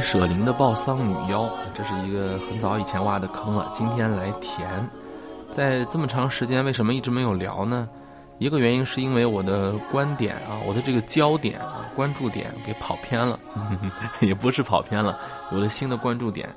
[0.00, 4.88] 舍林的报丧女妖，这是一个很早以前挖的坑了，今天来填。
[5.50, 7.88] 在这么长时间，为什么一直没有聊呢？
[8.38, 13.38] 一个原因是因为我的观点啊，我的这个焦点啊，关注点给跑偏了，
[14.20, 15.18] 也不是跑偏了，
[15.52, 16.48] 有了新的关注点。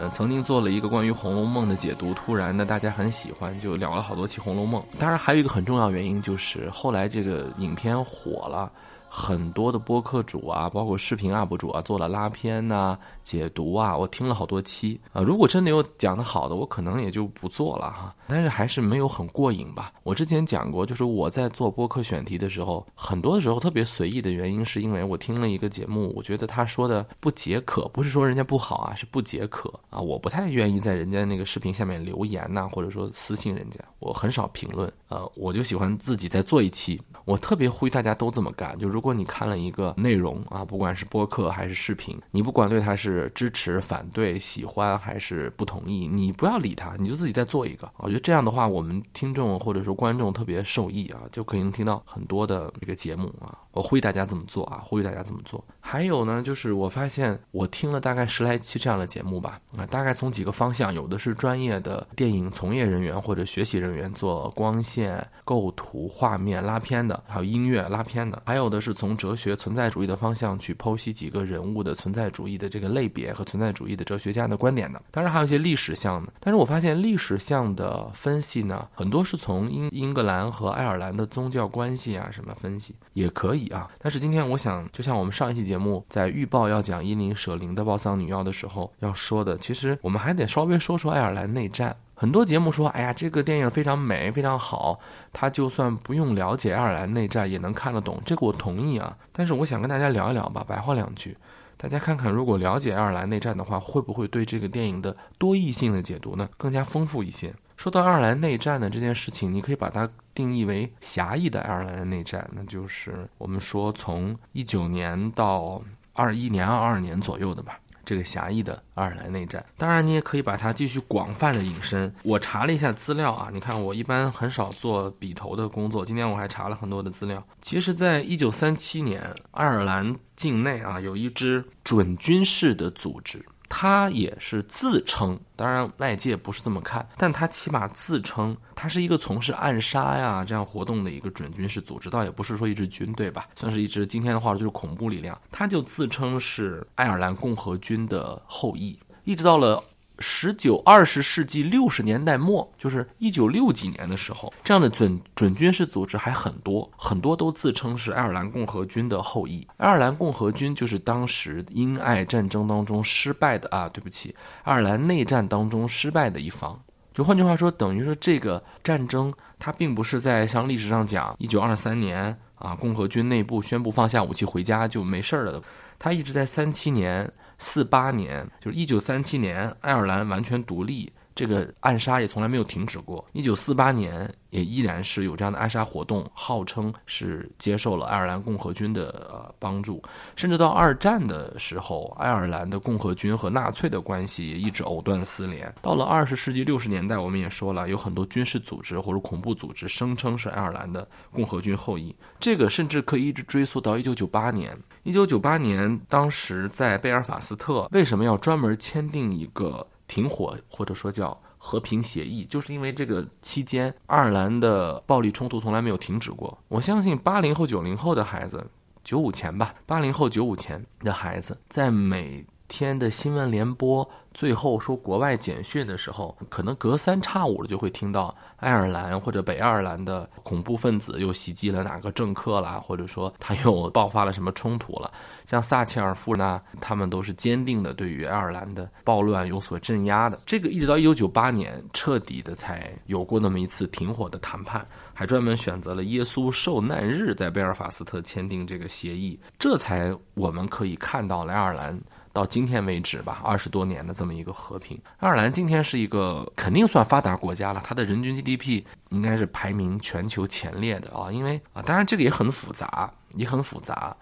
[0.00, 4.82] 嗯，曾经做了一个关于《红楼梦》的解读，突然呢，大家很喜欢，就聊了好多期《红楼梦》。
[4.98, 8.70] 当然，还有一个很重要原因就是后来这个影片火了。
[9.08, 15.22] 很多的播客主啊，包括视频 UP 主啊，做了拉片呐、解读啊，我听了好多期啊。
[15.22, 18.14] 如果真的有讲的好的，我可能也就不做了哈。
[18.26, 19.92] 但是还是没有很过瘾吧。
[20.02, 30.00] 我之前讲过，就是我在做播客选题的时候，很多的时候特别随意的原因，是因为我听了一个节目，我觉得他说的不解渴，不是说人家不好啊，是不解渴啊。
[30.00, 34.92] 我不太愿意在人家那个视频下面留言呐，或者说私信人家，我很少评论。
[35.14, 37.00] 呃，我就喜欢自己再做一期。
[37.24, 47.88] 我特别呼吁大家都这么干，就如果你看了一个内容啊，不管是播客还是视频，你不管对它是支持、反对、喜欢还是不同意，你不要理他，你就自己再做一个。
[47.98, 53.56] 我觉得这样的话，我们听众或者说观众特别受益啊，就可以能听到很多的这个节目啊。
[53.70, 55.64] 我呼吁大家这么做啊，呼吁大家这么做。
[55.80, 65.03] 还有呢，就是我发现我听了大概十来期这样的节目吧，啊，大概从几个方向，有的是专业的电影从业人员或者学习人员做光线、
[65.44, 67.22] 构图、画面、拉片的。
[67.26, 75.02] 还有音乐拉片的，还有的是从哲学存在主义的方向去剖析几个人物的存在主义的这个类别和存在主义的哲学家的观点的。
[75.10, 83.90] 当然还有一些历史向的，但是我发现历史向的分析呢，很多是从英英格兰和爱尔兰的宗教关系啊什么分析也可以啊。
[83.98, 91.94] 但是今天我想，就像我们上一期节目在预报要讲伊林舍林的报丧女妖的时候要说的，其实我们还得稍微说说爱尔兰内战。
[92.24, 94.98] 很多节目说，哎呀，这个电影非常美，非常好，
[95.30, 99.14] 他就算不用了解爱尔兰内战也能看得懂，这个我同意啊。
[99.30, 101.36] 但是我想跟大家聊一聊吧，白话两句，
[101.76, 107.52] 大家看看，如果了解爱尔兰内战的话，会不会对这个电影的多义性的解读呢更加丰富一些？
[107.76, 115.82] 说到爱尔兰内战的这件事情，你可以把它定义为狭义的爱尔兰的内战，那就是我们说从一九年到
[116.14, 117.78] 二一年、二二年左右的吧。
[118.04, 122.14] 这个狭义的爱尔兰内战，当然你也可以把它继续广泛的引申。
[122.22, 127.44] 我查了一下资料啊，你看我一般很少做笔头的工作，今天我还查了很多的资料。
[127.60, 133.44] 其实，在一九三七年，爱尔兰境内啊有一支准军事的组织。
[133.76, 145.36] 他也是自称，当然外界不是这么看，但他起码自称他是一个从事暗杀呀这样活动的一个准军事组织，倒也不是说一支军队吧，算是一支今天的话就是恐怖力量。
[145.50, 149.82] 他就自称是爱尔兰共和军的后裔，一直到了。
[150.20, 159.66] 十九二十世纪六十年代末，就是一九六几年的时候，这样的准准军事组织还很多，很多都自称是爱尔兰共和军的后裔。
[159.76, 166.80] 爱尔兰共和军就是当时英爱战争当中失败的啊，对不起，爱尔兰内战当中失败的一方。
[167.12, 175.62] 就换句话说，等于说这个战争它并不是在像历史上讲一九二三年啊，共和军内部宣布放下武器回家就没事儿了，
[175.98, 177.28] 它一直在三七年。
[177.64, 183.24] 四八年，就是一九三七年，爱尔兰完全独立，这个暗杀也从来没有停止过。
[183.32, 184.32] 一九四八年。
[184.54, 190.00] 也依然是有这样的暗杀活动，号称是接受了爱尔兰共和军的呃帮助，
[190.36, 195.74] 甚至到二战的时候，爱尔兰的共和军和纳粹的关系也一直藕断丝连。
[195.82, 204.78] 到了二十世纪六十年代，我们也说了，有很多军事组织或者恐怖组织声称是爱尔兰的共和军后裔，这个甚至可以一直追溯到一九九八年。
[205.02, 211.38] 一九九八年，当时在贝尔法斯特，为什么要专门签订一个停火，或者说叫？
[211.66, 216.58] 和平协议，就是因为这个期间，爱尔兰的暴力冲突从来没有停止过。
[216.68, 218.62] 我相信八零后、九零后的孩子，
[219.02, 224.08] 九五前吧，八零后、九五前的孩子，在每天的新闻联播。
[224.32, 235.08] 最后说国外简讯的时候，可能隔三差五的就会听到爱尔兰或者北爱尔兰的恐怖分子又袭击了哪个政客啦，或者说他又爆发了什么冲突了。
[235.46, 240.40] 像撒切尔夫人，他们都是坚定的对于爱尔兰的暴乱有所镇压的。
[240.44, 251.96] 这个一直到一九九八年彻底的才有过那么一次停火的谈判，还专门选择了耶稣受难日在贝尔法斯特签订这个协议，这才我们可以看到爱尔兰。
[252.34, 264.14] 到今天为止吧，二十多年的这么一个和平，爱尔兰今天是一个肯定算发达国家了，它的人均 GDP 应该是排名全球前列的啊，因为啊，当然这个也很复杂，也很复杂。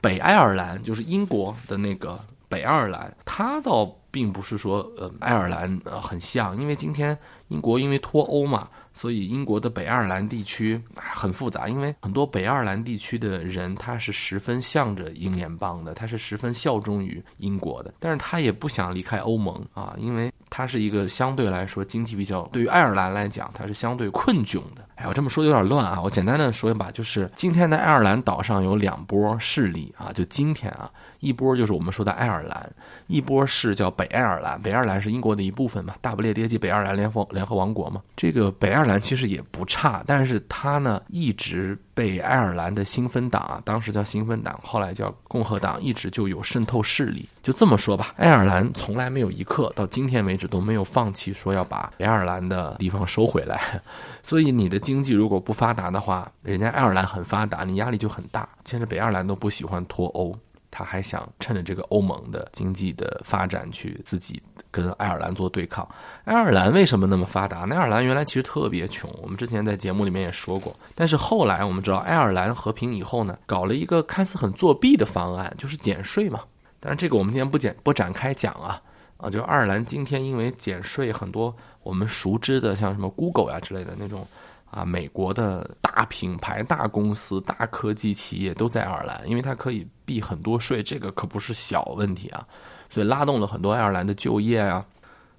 [0.00, 2.18] 北爱尔兰就是英国的那个
[2.48, 3.94] 北爱尔兰，它倒。
[4.10, 7.16] 并不是说呃爱尔兰呃很像，因为今天
[7.48, 8.66] 英国因为脱欧嘛，
[8.98, 24.88] 所以英国的北爱尔兰地区很复杂，因为很多北爱尔兰地区的人他是十分向着英联邦的，他是十分效忠于英国的，但是他也不想离开欧盟啊，因为它是一个相对来说经济比较，对于爱尔兰来讲，它是相对困窘的。
[24.96, 30.90] 哎，我这么说有点乱啊，我简单的说一把，就是今天的爱尔兰岛上有两波势力啊，就今天啊。
[31.20, 32.70] 一波就是我们说的爱尔兰，
[33.06, 34.60] 一波是叫北爱尔兰。
[34.60, 38.00] 北爱尔兰是英国的一部分嘛，大不列颠及北爱尔兰联合联合王国嘛。
[38.16, 47.28] 这个北爱尔兰其实也不差，但是它呢一直被爱尔兰的新芬党啊，当时叫新芬党，后来叫共和党，一直就有渗透势力。
[47.42, 53.80] 就这么说吧，爱尔兰从来没有一刻到今天为止都没有放弃说要把北爱尔兰的地方收回来。
[54.22, 58.48] 所以你的经济如果不发达的话，人家爱尔兰很发达，你压力就很大。
[58.64, 60.36] 现在北爱尔兰都不喜欢脱欧。
[60.70, 65.88] 他还想趁着这个欧盟的经济的发展去自己跟爱尔兰做对抗。
[66.24, 67.64] 爱尔兰为什么那么发达？
[67.68, 70.74] 爱尔兰原来其实特别穷，我们之前在节目里面也说过。
[70.94, 76.40] 但是后来我们知道，爱尔兰和平以后呢，搞了一个看似很作弊的方案，就是减税嘛。
[76.80, 78.80] 但是这个我们今天不简不展开讲啊
[79.16, 84.26] 啊，就爱尔兰今天因为减税，很多我们熟知的像什么 Google 呀之类的那种。
[84.70, 92.46] 啊，美国的大品牌、大公司、大科技企业都在爱尔兰，因为它可以避很多税，这个可不是小问题啊，
[92.90, 94.84] 所以拉动了很多爱尔兰的就业啊。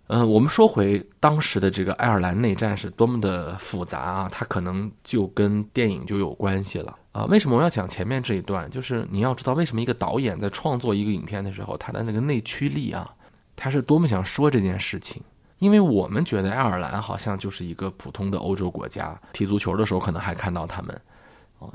[0.08, 7.26] 嗯，我们说回当时的这个爱尔兰内战是多么的复杂啊，它可能就跟电影就有关系了啊。
[7.26, 8.68] 为什么我要讲前面这一段？
[8.72, 13.14] 就是你要知道，为什么一个导演在创作一个影片的时候，他的那个内驱力啊，
[13.56, 15.22] 他是多么想说这件事情。
[15.60, 21.00] 因为我们觉得爱尔兰好像就是一个普通的欧洲国家，踢足球的时候可能还看到他们，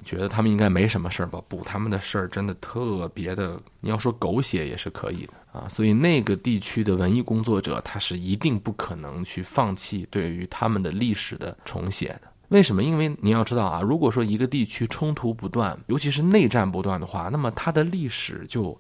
[0.05, 1.41] 觉得他们应该没什么事儿吧？
[1.49, 5.69] 不，他们的事儿真的特别的，你要说狗血也是可以的啊。
[5.69, 12.23] 所以那个地区的文艺工作者，他是一定不可能去放弃对于他们的历史的重写的。
[12.49, 12.83] 为什么？
[12.83, 18.79] 因为你要知道啊，如果说一个地区冲突不断，尤其是内战不断的话，那么它的历史就。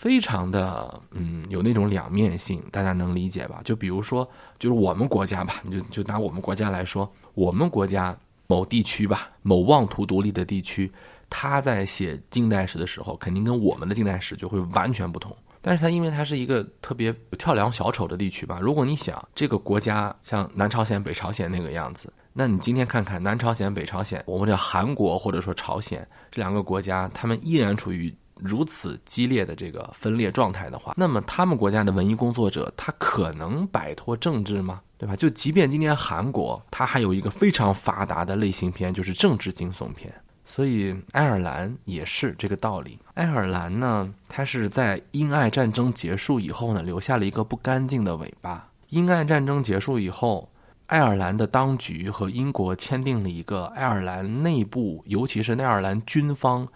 [0.00, 3.60] 非常的嗯，有那种两面性，大家能理解吧？
[3.66, 4.26] 就比如说，
[4.58, 8.16] 就是我们国家吧，你就就拿我们国家来说，我们国家
[8.46, 10.90] 某地区吧，某妄图独立的地区，
[11.28, 15.36] 他在写近代史的时候，肯定跟我们的近代史就会完全不同。
[15.60, 28.10] 但是它因为它是一个特别跳梁小丑的地区吧，如果你想这个国家像南朝鲜、北朝鲜那个样子，那你今天看看南朝鲜、北朝鲜，我们叫韩国或者说朝鲜这两个国家，他们依然处于。
[28.42, 34.80] 如此激烈的这个分裂状态的话，那么他们国家的文艺工作者，他可能摆脱政治吗？
[34.98, 35.16] 对吧？
[35.16, 40.12] 就即便今天韩国，它还有一个非常发达的类型片，就是政治惊悚片。
[40.44, 42.98] 所以爱尔兰也是这个道理。
[43.14, 48.68] 爱尔兰呢，它是在英爱战争结束以后呢，留下了一个不干净的尾巴。
[48.88, 50.50] 英爱战争结束以后，
[50.86, 56.68] 爱尔兰的当局和英国签订了一个爱尔兰内部，尤其是爱尔兰军方。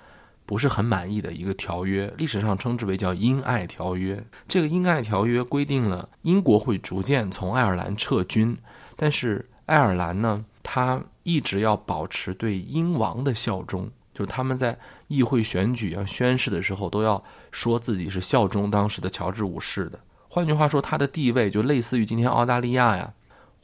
[0.46, 4.23] 不是很满意的一个条约，历史上称之为叫英爱条约。
[4.46, 8.56] 这个英爱条约规定了英国会逐渐从爱尔兰撤军，
[8.96, 19.99] 但是爱尔兰呢，他一直要保持对英王的效忠，就他们在议会选举要宣誓的时候，都要说自己是效忠当时的乔治五世的。
[20.28, 23.12] 换句话说，他的地位就类似于今天澳大利亚呀。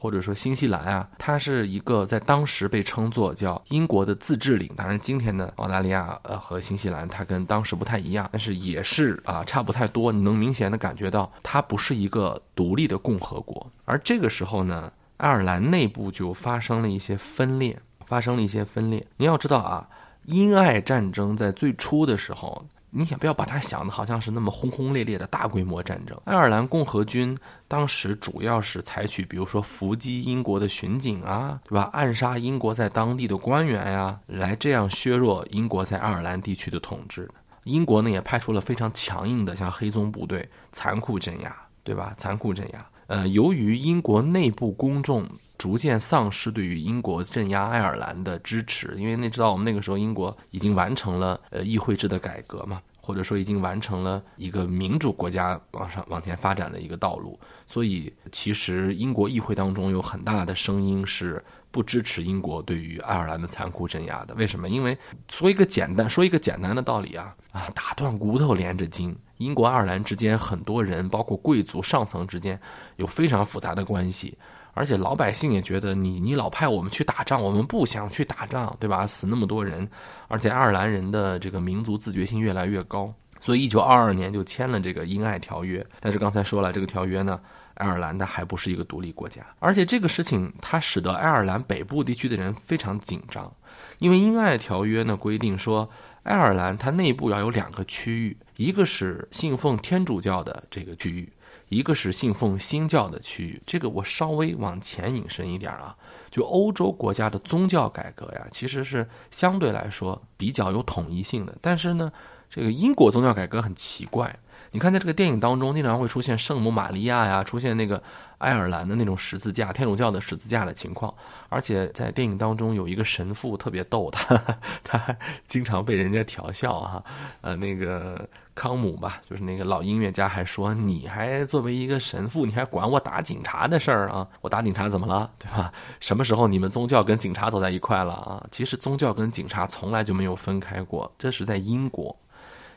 [0.01, 4.67] 或者说新西兰啊，它是一个在当时被称作叫英国的自治领。
[4.75, 10.11] 当然，今天的澳大利亚呃和新西兰，它跟当时不太一样，但是也是啊差不太多。
[10.11, 13.71] 你能明显的感觉到，它不是一个独立的共和国。
[13.85, 19.05] 而这个时候呢，爱尔兰内部就发生了一些分裂，发生了一些分裂。
[19.17, 19.87] 你要知道啊，
[20.25, 22.65] 英爱战争在最初的时候。
[22.93, 26.19] 你想不要把它想的好像是那么轰轰烈烈的大规模战争。
[26.25, 31.89] 爱尔兰共和军当时主要是采取，比如说伏击英国的巡警啊，对吧？
[31.93, 37.29] 暗杀英国在当地的官员呀，来这样削弱英国在爱尔兰地区的统治。
[37.63, 42.13] 英国呢也派出了非常强硬的像黑棕部队，残酷镇压，对吧？
[42.17, 42.85] 残酷镇压。
[43.11, 45.27] 呃，由于英国内部公众。
[45.57, 64.33] 逐渐丧失对于英国镇压爱尔兰的支持，因为你知道，我们那个时候英国已经完成了呃议会制的改革嘛，或者说已经完成了一个民主国家往上往前发展的一个道路，所以其实英国议会当中有很大的声音是不支持英国对于爱尔兰的残酷镇压的。
[64.33, 64.67] 为什么？
[64.67, 64.97] 因为
[65.29, 72.59] 说一个简单说一个简单的道理啊啊，打断骨头连着筋，英国爱尔兰之间很多人，包括贵族上层之间
[72.97, 74.37] 有非常复杂的关系。
[74.73, 79.05] 而且老百姓也觉得你你老派我们去打仗，我们不想去打仗，对吧？
[79.05, 79.85] 死那么多人，
[80.29, 85.85] 而且爱尔兰人的这个民族自觉性越来越高，所以一九二二年就签了这个英爱条约。
[85.99, 87.37] 但是刚才说了，这个条约呢，
[87.73, 93.53] 爱尔兰它还不是一个独立国家，而且这个事情它使得爱尔兰北部地区的人非常紧张，
[93.99, 95.89] 因为英爱条约呢规定说，
[96.23, 101.31] 爱尔兰它内部要有两个区域，一个是信奉天主教的这个区域。
[101.69, 105.95] 一个是信奉新教的区域，这个我稍微往前引申一点啊，
[106.29, 111.57] 就欧洲国家的宗教改革呀，其实是相对来说比较有统一性的。
[111.61, 112.11] 但是呢，
[112.49, 114.37] 这个英国宗教改革很奇怪。
[114.73, 118.01] 你看，在这个电影当中，经常会出现圣母玛利亚呀，出现那个
[118.37, 121.13] 爱尔兰的那种十字架，天主教的十字架的情况。
[121.49, 124.41] 而且在电影当中有一个神父特别逗，他
[124.81, 127.03] 他经常被人家调笑哈。
[127.41, 128.25] 呃，那个
[128.55, 134.25] 康姆吧，就是那个老音乐家，还说你还作为一个神父，你还管我打警察的事儿啊？
[134.39, 135.29] 我打警察怎么了？
[135.37, 135.69] 对吧？
[135.99, 138.41] 什么时候你们宗教跟警察走在一块了啊？
[138.49, 142.17] 其实宗教跟警察从来就没有分开过，这是在英国。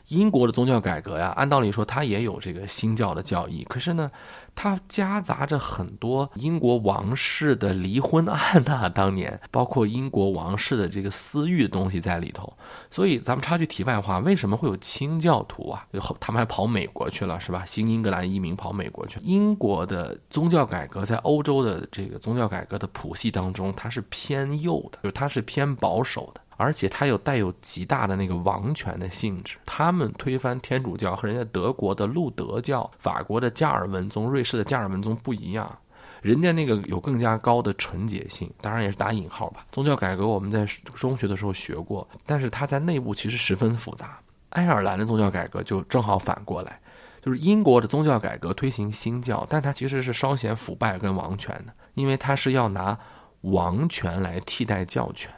[0.09, 4.11] 英国的宗教改革呀，按道理说它也有这个新教的教义，可是呢，
[4.53, 12.51] 它夹杂着很多英国王室的离婚案呐，当年包括英国王室的这个私欲的东西在里头。
[12.91, 15.87] 所以咱们插句题外话，为什么会有清教徒啊？
[16.19, 17.63] 他们还跑美国去了，是吧？
[17.65, 19.19] 新英格兰移民跑美国去。
[19.23, 26.41] 英国的宗教改革在欧洲的这个宗教改革的谱系当中，它是偏右的，就是它是偏保守的。
[26.57, 35.77] 而且它有带有极大的那个王权的性质，他们推翻天主教和人家德国的路德教、法国的加尔文宗、瑞士的加尔文宗不一样，
[36.21, 39.65] 人家那个有更加高的纯洁性，当然也是打引号吧。
[39.71, 44.17] 宗教改革我们在中学的时候学过，但是它在内部其实十分复杂。
[44.49, 46.79] 爱尔兰的宗教改革就正好反过来，
[47.21, 52.97] 就是英国的宗教改革推行新教，但它其实是稍显腐败跟王权的，因为它是要拿
[53.41, 55.29] 王权来替代教权。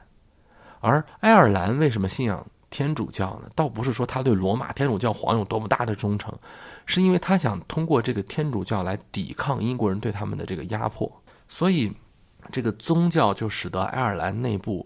[0.79, 3.50] 而爱尔兰为什么信仰天主教呢？
[3.55, 6.34] 倒不是说他对罗马天主教皇有多么大的忠诚，
[6.86, 11.12] 是因为他想通过这个天主教来抵抗英国人对他们的这个压迫。
[11.48, 11.91] 所以，
[12.51, 14.86] 这个宗教就使得爱尔兰内部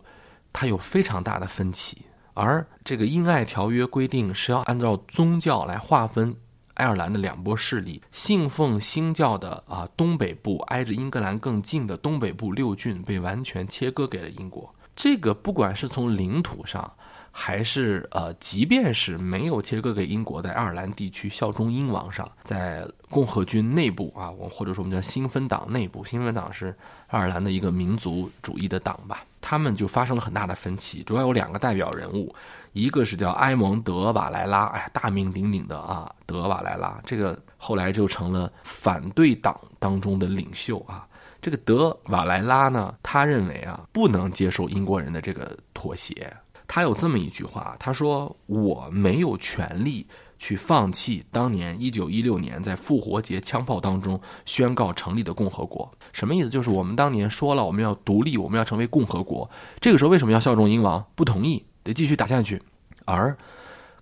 [0.54, 1.98] 它有非常大的分歧。
[2.34, 6.34] 而这个英爱条约规定是要按照宗教来划分
[6.76, 14.74] 爱尔兰的两波势力，信奉新教的啊东北部挨着英格兰更近的东北部六郡被完全切割给了英国。
[15.02, 16.94] 这个不管是从领土上，
[17.32, 26.68] 还是呃，即便是没有切割给英国在爱尔兰地区效忠英王上，在共和军内部啊，我或者说我们叫新芬党内部，新芬党是
[27.08, 32.32] 爱尔兰的一个民族主义的党吧，他们就发生了很大的分歧，主要有两个代表人物，
[32.74, 41.08] 一个是叫埃蒙德瓦莱拉，哎呀，大名鼎鼎的啊，德瓦莱拉，这个后来就成了反对党当中的领袖啊。
[41.42, 46.32] 这个德瓦莱拉呢，他认为啊，不能接受英国人的这个妥协。
[46.68, 50.08] 他有这么一句话，他说：“我没有权利
[50.40, 56.50] 去放弃当年一九一六年在复活节枪炮当中宣告成立的共和国。”什么意思？
[56.50, 59.50] 就是我们当年说了我们要独立，我们要成为共和国。
[59.82, 61.06] 这个时候为什么要效忠英王？
[61.14, 62.62] 不同意，得继续打下去。
[63.04, 63.36] 而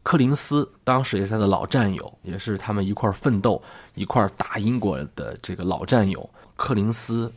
[0.04, 3.60] 柯林斯当时也是他的老战友，也是他们一块奋斗、
[3.96, 6.30] 一块打英国的这个老战友。
[6.60, 7.32] 柯林斯，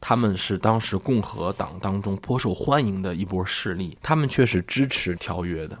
[0.00, 5.78] 他们是当时共和党当中颇受欢迎的一波势力，他们却是支持条约的。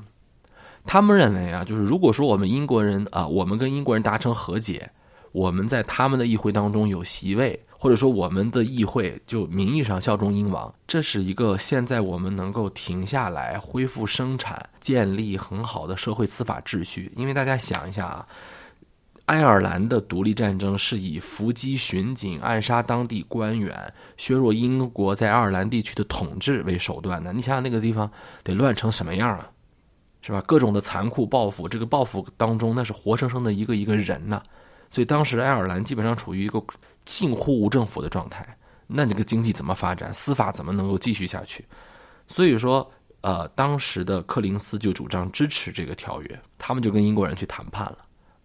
[0.84, 4.88] 他们认为啊，就是如果说我们英国人啊，我们跟英国人达成和解，
[5.32, 17.10] 我们在他们的议会当中有席位，或者说我们的议会就名义上效忠英王，这是一个现在我们能够停下来、恢复生产、建立很好的社会司法秩序。
[17.16, 18.26] 因为大家想一下啊。
[19.26, 27.32] 爱尔兰的独立战争是以伏击巡警、暗杀当地官员、削弱英国在爱尔兰地区的统治为手段的。
[27.32, 28.10] 你想想那个地方
[28.42, 29.48] 得乱成什么样啊，
[30.20, 30.42] 是吧？
[30.46, 34.42] 各种的残酷报复，这个报复当中那是活生生的一个一个人呐。
[34.90, 36.62] 所以当时爱尔兰基本上处于一个
[37.04, 38.46] 近乎无政府的状态。
[38.86, 40.12] 那这个经济怎么发展？
[40.12, 41.64] 司法怎么能够继续下去？
[42.26, 42.90] 所以说，
[43.22, 47.98] 呃，当时的柯林斯就主张支持这个条约，他们就跟英国人去谈判了。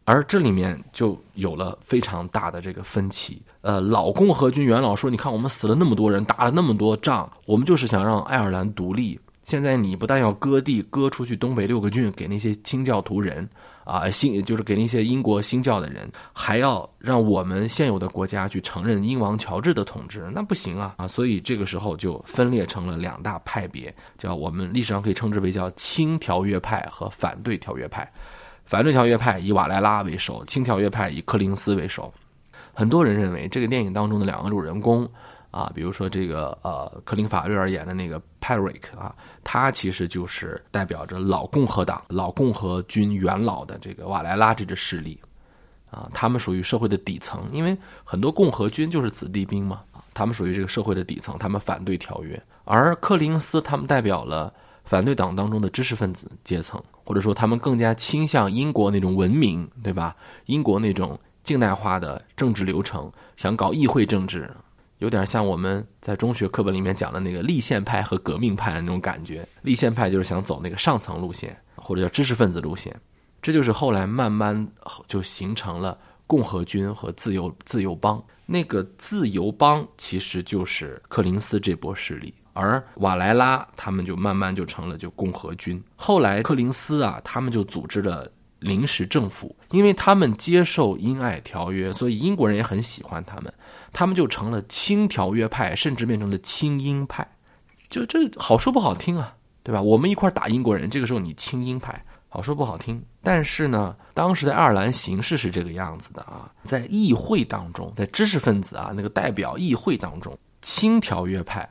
[0.10, 3.42] 而这里面就有了非常大的这个分歧。
[3.60, 9.20] 呃，老共和军元老说：“你看，我们死了那么多人，打了那么多仗，我们就是想让爱尔兰独立。
[9.44, 13.46] 现在你不但要割地，割出去东北六个郡给那些清教徒人，
[13.84, 20.96] 啊，新就是给那些英国新教的人，还要让我们现有的国家去承认英王乔治的统治，那不行啊！
[20.96, 28.10] 啊，所以这个时候就分裂成了两大派别，叫我们历史上可以称之为叫亲条约派和反对条约派。”
[28.67, 32.13] 反对条约派以瓦莱拉为首，亲条约派以柯林斯为首。
[32.74, 35.07] 很多人认为，这个电影当中的两个主人公，
[35.51, 45.17] 啊，比如说这个呃，克林法瑞尔演的那个 Pyrick 啊，他其实就是代表着老共和党、老共和军元老的这个瓦莱拉这支势力，
[45.89, 49.79] 啊，他们属于社会的底层，因为很多共和军就是子弟兵嘛，
[50.13, 54.53] 他们属于这个社会的底层，他们反对条约，而柯林斯他们代表了
[54.88, 60.15] 反对党当中的知识分子阶层，或者说他们更加倾向英国那种文明，对吧？
[60.46, 64.50] 英国那种近代化的政治流程，想搞议会政治。
[65.00, 69.46] 有点像我们在中学课本里面讲的那个立宪派和革命派的那种感觉。
[69.62, 72.96] 立宪派就是想走那个上层路线，或者叫知识分子路线。
[73.41, 74.67] 这就是后来慢慢
[75.06, 78.24] 就形成了共和军和自由自由帮。
[78.46, 85.82] 那个自由帮其实就是柯林斯这波势力，而瓦莱拉他们就慢慢就成了就共和军。
[85.96, 88.28] 后来柯林斯啊，他们就组织了。
[88.60, 93.54] 临时政府，因为他们接受英爱条约，所以英国人也很喜欢他们，
[93.94, 97.26] 他们就成了亲条约派，甚至变成了亲英派。
[97.88, 99.80] 就这好说不好听啊，对吧？
[99.80, 103.00] 我们一块打英国人，这个时候你亲英派，好说不好听。
[103.22, 111.70] 但是呢，当时的爱尔兰形势是这个样子的啊，在议会当中，在知识分子啊那个代表议会当中，亲条约派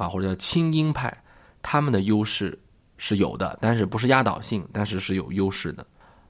[0.00, 1.16] 啊或者叫亲英派，
[1.62, 2.58] 他们的优势
[2.96, 5.86] 是有的，但是不是压倒性，但是是有优势的。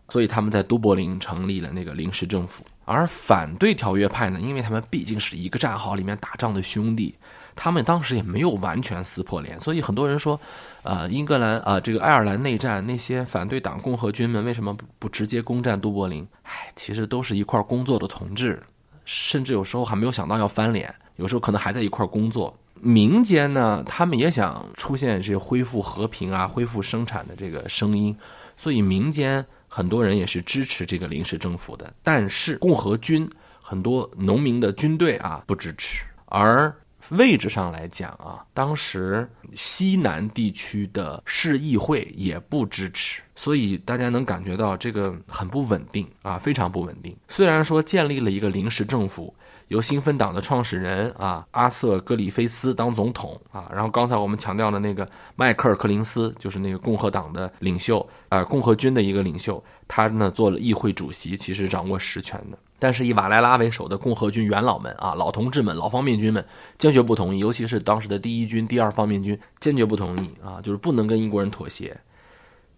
[0.09, 7.15] 所以他们在都柏林成立了那个临时政府，而反对条约派呢，因为他们毕竟是一个战壕里面打仗的兄弟，
[7.55, 10.41] 他们当时也没有完全撕破脸，所以很多人说，
[10.83, 16.27] 呃，英格兰啊，这个爱尔兰内战那些反对党共和军们为什么不不直接攻占都柏林？
[16.43, 18.61] 唉，其实都是一块工作的同志，
[19.05, 22.53] 甚至有时候还没有想到要翻脸，有时候可能还在一块工作。
[22.81, 28.17] 民间呢，他们也想出现这恢复和平啊、恢复生产的这个声音，
[28.57, 29.45] 所以民间。
[29.73, 33.31] 很多人也是支持这个临时政府的，但是共和军
[33.63, 36.75] 很多农民的军队啊不支持，而
[37.11, 47.17] 位置上来讲啊，当时西南地区的市议会也不支持，所以大家能感觉到这个很不稳定啊，非常不稳定。
[47.29, 49.35] 虽然说建立了一个临时政府。
[49.69, 62.59] 由新芬党的创始人啊，阿瑟·格里菲斯当总统啊，然后刚才我们强调的那个迈克尔·克林斯，就是那个共和党的领袖啊，共和军的一个领袖，他呢做了议会主席，其实掌握实权的。
[62.81, 66.45] 但是以瓦莱拉为首的共和军元老们啊，老同志们、老方面军们
[66.79, 71.97] 坚决不同意，尤其是当时的第一军、第二方面军坚决不同意啊，就是不能跟英国人妥协。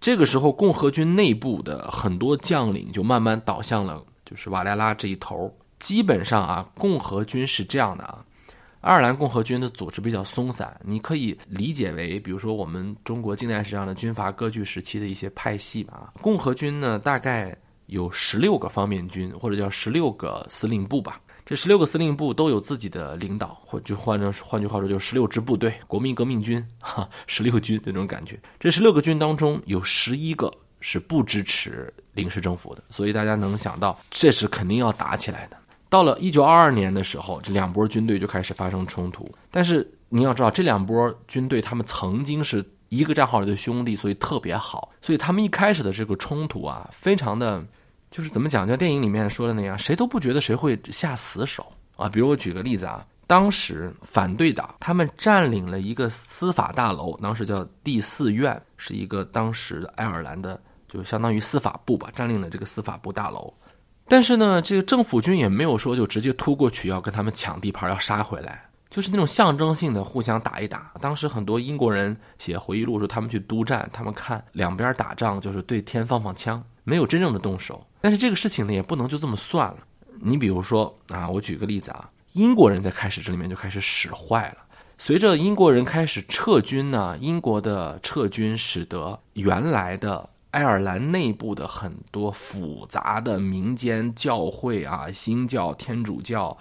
[0.01, 5.51] 这个时候，共和军内部的很多将领就慢慢倒向了就是瓦莱拉这一头。
[5.79, 8.25] 基本上啊，共和军是这样的啊，
[8.83, 16.13] 爱尔兰共和军的组织比较松散，你可以理解为，比如说我们中国近代史上的军阀割据时期的一些派系吧。
[16.21, 17.57] 共和军呢，大概
[17.93, 21.21] 有十六个方面军，或者叫十六个司令部吧。
[21.45, 28.41] 这十六个司令部都有自己的领导，或就换成换句话说，就是十六支部队，国民革命军，哈，十六军这种感觉。
[28.59, 30.51] 这十六个军当中有十一个
[30.81, 35.57] 是不支持临时政府的，所以大家能想到，这是肯定要打起来的。
[35.89, 39.29] 到了一九二二年的时候，这两波军队就开始发生冲突。
[39.51, 44.91] 但是你要知道，这两波军队他们曾经是一个战壕里的兄弟，所以特别好。
[45.03, 47.63] 所以他们一开始的这个冲突啊，非常的，
[48.13, 48.69] 就是怎么讲？
[48.69, 52.11] 像电影里面说的那样，谁都不觉得谁会下死手啊。
[52.11, 63.51] 比如我举个例子啊，当时反对党他们占领了一个司法大楼，当时叫第四院，是一个当时爱尔兰的，就相当于司法部吧，占领了这个司法部大楼。
[64.09, 70.93] 但是呢，这个政府军也没有说就直接突过去要跟他们抢地盘，要杀回来，就是那种象征性的互相打一打。
[71.01, 77.83] 当时很多英国人写回忆录说，他们去督战，他们看两边打仗就是对天放放枪，没有真正的动手。
[78.03, 79.79] 但是这个事情呢，也不能就这么算了。
[80.21, 84.59] 你比如说啊，我举个例子啊，英国人在开始这里面就开始使坏了。
[84.99, 90.29] 随着英国人开始撤军呢，英国的撤军使得原来的。
[90.53, 96.55] 爱尔兰内部的很多复杂的民间教会啊，新教、天主教，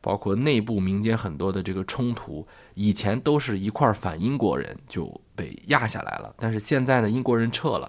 [0.00, 6.34] 包括内部民间很多的这个冲突，以前都是一块反英国人就被压下来了。
[6.40, 7.88] 但是现在呢，英国人撤了，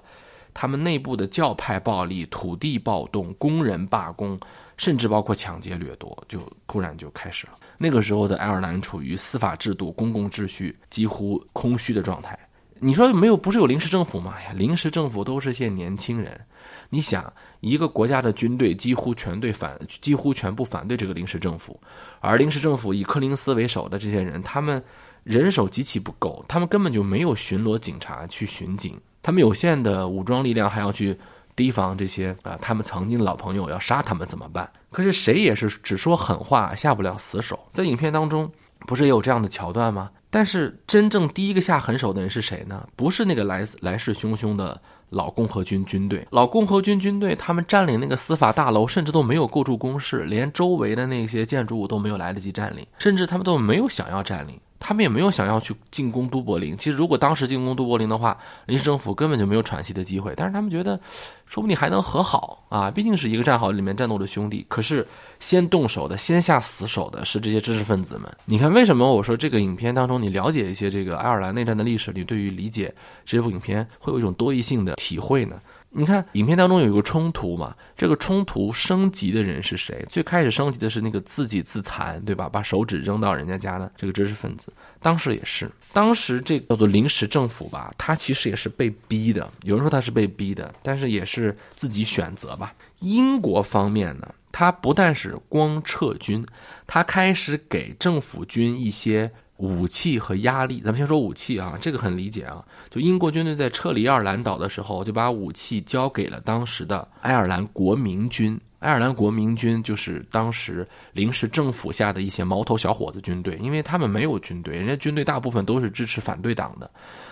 [0.59, 4.39] 他们内部的教派暴力、土地暴动、工人罢工，
[4.75, 7.53] 甚至包括抢劫掠夺，就突然就开始了。
[7.77, 12.35] 那个时候的爱尔兰处于司法制度、公共秩序几乎空虚的状态。
[12.79, 14.33] 你说没有不是有临时政府吗？
[14.35, 16.43] 哎呀，临时政府都是些年轻人。
[16.89, 21.79] 你想，一个国家的军队几乎全对反，几乎全部反对这个临时政府，
[22.19, 24.83] 而临时政府以柯林斯为首的这些人，他们
[25.23, 31.13] 人手极其不够，他们根本就没有巡逻警察去巡警，他们有限的武装力量还要去
[31.53, 34.71] 提防这些啊，他们曾经的老朋友要杀他们怎么办？
[34.89, 37.59] 可是谁也是只说狠话，下不了死手。
[37.73, 38.49] 在影片当中。
[38.85, 40.09] 不是也有这样的桥段吗？
[40.29, 42.87] 但是真正第一个下狠手的人是谁呢？
[42.95, 46.25] 不是那个来来势汹汹的老共和军军队。
[46.29, 54.57] 老共和军军队他们占领那个司法大楼，甚至都没有构筑工事，连周围的那些建筑物都没有来得及占领，甚至他们都没有想要占领。
[54.79, 56.77] 他们也没有想要去进攻都柏林。
[56.77, 60.33] 其实，如果当时进攻都柏林的话，临时政府根本就没有喘息的机会。
[60.35, 60.99] 但是他们觉得，
[61.45, 62.91] 说不定还能和好啊！
[62.91, 64.65] 毕竟是一个战壕里面战斗的兄弟。
[64.67, 65.07] 可是，
[65.39, 68.31] 先动手的、先下死手的是这些知识分子们。
[68.45, 72.93] 你看，为什么我说这个影片当中，你了解一些这个爱尔兰内战的历史，你对于理解
[73.25, 75.59] 这部影片会有一种多义性的体会呢？
[75.89, 77.75] 你看，影片当中有一个冲突嘛？
[77.95, 80.05] 这个冲突升级的人是谁？
[80.09, 82.47] 最开始升级的是那个自己自残，对吧？
[82.47, 84.71] 把手指扔到人家家的这个知识分子，
[85.01, 89.49] 当时也是，当时这个叫做临时政府吧，他其实也是被逼的。
[89.63, 92.75] 有人说他是被逼的，但是也是自己选择吧。
[92.99, 96.45] 英国方面呢，他不但是光撤军，
[96.85, 99.31] 他开始给政府军一些。
[99.57, 102.63] 武器和压力，咱们先说武器啊，这个很理解啊。
[102.89, 108.59] 就英国军队在撤离爱尔兰岛的时候，就把武器交给了当时的爱尔兰国民军。
[108.79, 116.87] 爱尔兰国民军就是当时临时政府下的一些毛头小伙子军队，因为他们没有军队，人家军队大部分都是支持反对党的，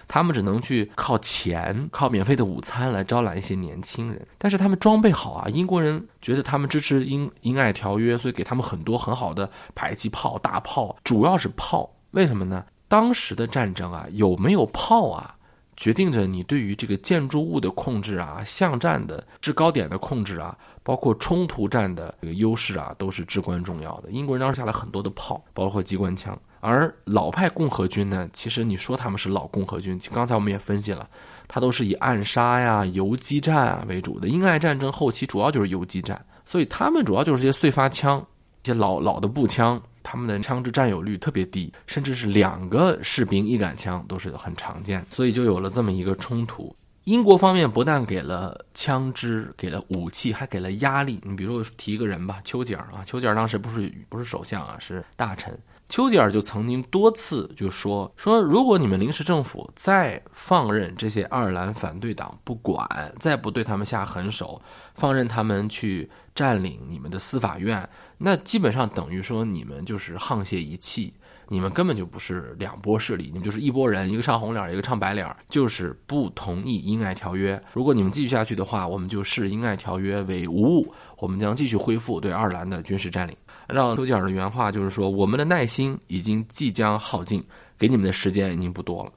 [0.07, 4.19] 他们只能去靠钱、靠免费的午餐来招揽一些年轻人。
[4.39, 11.87] 但是他们装备好啊，英国人觉得他们支持英英爱条约，所以给他们很多很好的迫击炮、大炮，主要是炮。
[12.15, 12.63] 为什么呢？
[12.87, 15.35] 当时的战争啊，有没有炮啊，
[15.75, 24.09] 决定着你对于这个建筑物的控制啊、巷战的制高点的控制啊，包括冲突战的这个优势啊，都是至关重要的。
[24.11, 26.39] 英国人当时下了很多的炮，包括机关枪。
[26.61, 31.09] 而老派共和军呢，其实你说他们是老共和军，刚才我们也分析了，
[31.49, 34.29] 它都是以暗杀呀、游击战啊为主的。
[34.29, 38.25] 英爱战争后期主要就是游击战，所以他们主要就是些碎发枪、
[38.63, 39.81] 一些老老的步枪。
[40.05, 46.73] 他们的枪支占有率特别低，甚至是两个士兵一杆枪都是很常见，所以就有了这么一个冲突。
[47.05, 51.19] 英国方面不但给了枪支，给了武器，还给了压力。
[51.23, 55.57] 你比如说提一个人吧，丘吉尔啊，丘吉尔当时不是不是首相啊，是大臣。
[55.87, 62.87] 丘吉尔就曾经多次就说说，如果你们临时政府再放任这些爱尔兰反对党不管，
[63.19, 64.59] 再不对他们下狠手，
[64.95, 71.13] 放任他们去占领你们的司法院，那基本上等于说你们就是沆瀣一气，
[71.47, 77.61] 你们根本就不是两拨势力，你们就是一拨人，一个唱红脸，一个唱白脸，就是不同意英爱条约。
[77.73, 83.37] 如果你们继续下去的话，我们就视英爱条约为无物，我们将继续恢复对爱尔兰的军事占领。
[83.67, 87.43] 按照丘吉尔的原话，就是说，我们的耐心已经即将耗尽，
[87.77, 89.11] 给你们的时间已经不多了。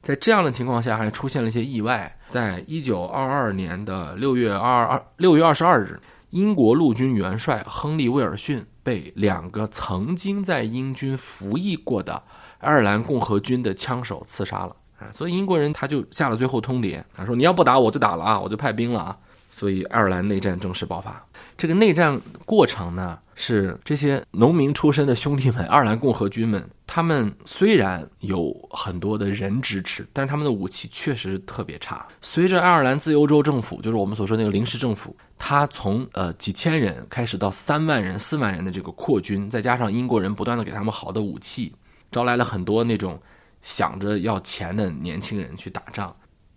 [0.00, 2.16] 在这样的情况下，还出现了一些意外。
[2.26, 12.20] 在一九二二年的六月二二六月二十二日，英国陆军元帅亨利·威尔逊被两个曾经在英军服役过的
[12.58, 14.74] 爱尔兰共和军的枪手刺杀了。
[15.10, 19.16] 所以英国人他就下了最后通牒，他说：“你要不打，我就打了啊，我就派兵了啊。”
[19.50, 21.24] 所以爱尔兰内战正式爆发。
[21.62, 32.04] 这个内战过程呢，是这些农民出身的兄弟们， 爱尔兰共和军们，他们虽然有很多的人支持，但是他们的武器确实特别差。
[32.20, 41.72] 随着爱尔兰自由州政府，就是我们所说那个临时政府，他从呃几千人开始到三万人、四万人的这个扩军，再加上英国人不断的给他们好的武器，
[42.10, 43.16] 招来了很多那种
[43.60, 46.12] 想着要钱的年轻人去打仗。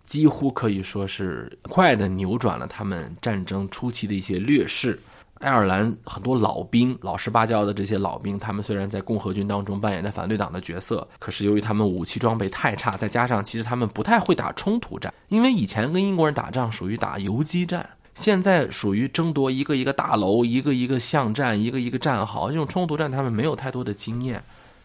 [0.06, 4.98] 几乎可以说是快的扭转了他们战争初期的一些劣势。
[5.38, 24.42] 爱尔兰很多老兵、老实巴交的这些老兵，他们虽然在共和军当中扮演着反对党的角色，可是由于他们武器装备太差，再加上其实他们不太会打冲突战，因为以前跟英国人打仗属于打游击战，现在属于争夺一个一个大楼、一个一个巷战、一个一个战壕，这种冲突战他们没有太多的经验，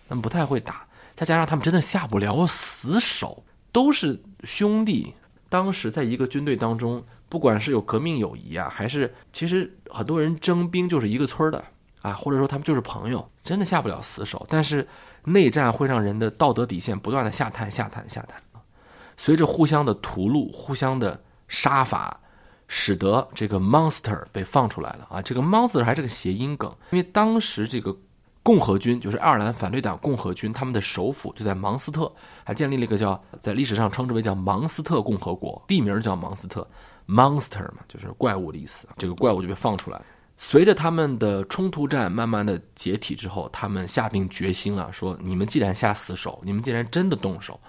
[0.09, 3.41] 他们不太会打，再加上他们真的下不了死手。
[3.71, 5.13] 都是兄弟，
[5.49, 11.63] 当时在一个军队当中，不管是有革命友谊啊，还是其实很多人征兵就是一个村的
[12.01, 14.45] 啊，或者说他们就是朋友，真的下不了死手。
[14.49, 14.87] 但是
[15.23, 18.41] 内战会让人的道德底线不断的下探、下探、下探。
[19.17, 22.19] 随着互相的屠戮、互相的杀伐，
[22.67, 25.21] 使得这个 monster 被放出来了啊。
[25.21, 27.95] 这个 monster 还是个谐音梗，因为当时这个。
[28.43, 32.11] 共和军就是爱尔兰反对党共和军，他们的首府就在芒斯特，
[32.43, 36.67] 还建立了一个叫在历史上称之为叫芒斯特共和国，地名叫芒斯特
[37.07, 38.87] ，monster 嘛，就是怪物的意思。
[38.97, 40.01] 这个怪物就被放出来。
[40.39, 47.59] 随着他们的冲突战慢慢的解体之后，他们下定决心了，说你们既然下死手，你们既然真的动手，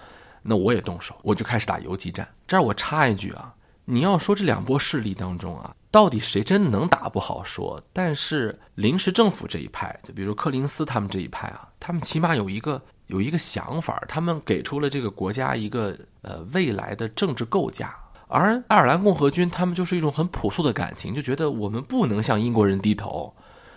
[0.41, 2.27] 那我也动手，我就开始打游击战。
[2.47, 3.55] 这儿我插一句啊，
[3.85, 5.77] 你要说这两波势力当中啊。
[5.93, 7.81] 到底谁真能打不好说。
[7.93, 17.95] 但是临时政府这一派，就比如柯林斯他们这一派啊，他们起码有一个有一个想法，他们给出了这个国家一个呃未来的政治构架。
[18.27, 23.33] 而爱尔兰共和军他们就是一种很朴素的感情，就觉得我们不能向英国人低头，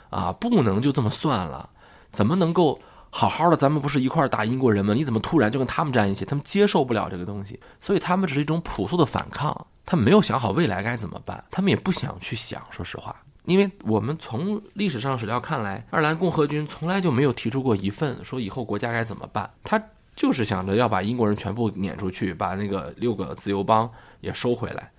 [0.10, 1.70] 啊，不能就这么算了，
[2.12, 2.80] 怎么能够？
[3.18, 4.94] 好好的，咱们不是一块儿打英国人吗？
[4.94, 6.26] 你怎么突然就跟他们站一起？
[6.26, 9.56] 他们接受不了这个东西，所以他们只是一种朴素的反抗。
[9.86, 12.62] 他们没有想好未来该怎么办，他们也不想去想。
[12.70, 19.50] 说实话，因为我们从历史上史料看来，爱尔兰共和军从来就没有提出过一份说以后国家该怎么办。
[19.64, 19.82] 他
[20.18, 24.92] 就是想着要把英国人全部撵出去，把那个六个自由邦也收回来。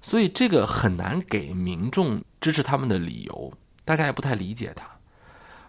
[0.00, 3.52] 所以这个很难给民众支持他们的理由，
[3.84, 4.88] 大家也不太理解他。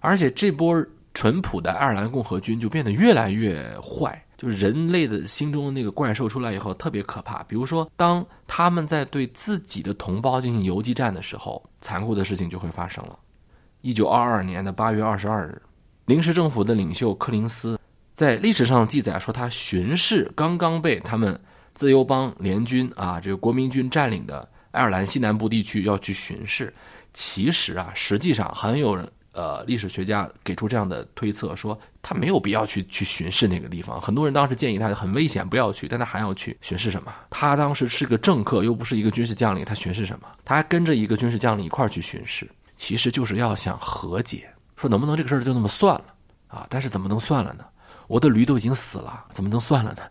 [0.01, 0.85] 而且这波。
[1.15, 7.41] 淳朴的爱尔兰共和军就变得越来越坏，就是人类的心中的那个怪兽出来以后特别可怕。
[7.43, 13.17] 比如说，当他们在对自己的同胞进行游击战的时候，残酷的事情就会发生了。
[13.79, 15.61] 一九二二年的八月二十二日，
[16.05, 17.79] 临时政府的领袖柯林斯
[18.13, 21.39] 在历史上记载说，他巡视刚刚被他们
[21.73, 26.73] 自由邦联军啊这个国民军占领的爱尔兰西南部地区要去巡视。
[27.13, 29.09] 其实啊，实际上很有人。
[29.35, 33.99] 呃，历史学家给出这样的推测，说他没有必要去去巡视那个地方。
[33.99, 37.13] 很多人当时建议他很危险，不要去，但他还要去巡视什么？
[37.29, 40.27] 他当时是个政客，又不是一个军事将领，他巡视什么？
[40.45, 46.15] 他还跟着一个军事将领一块去巡视，其实就是要想和解，说能不能这个事儿就那么算了
[46.47, 46.65] 啊？
[46.69, 47.65] 但是怎么能算了呢？
[48.07, 50.03] 我的驴都已经死了，怎么能算了呢？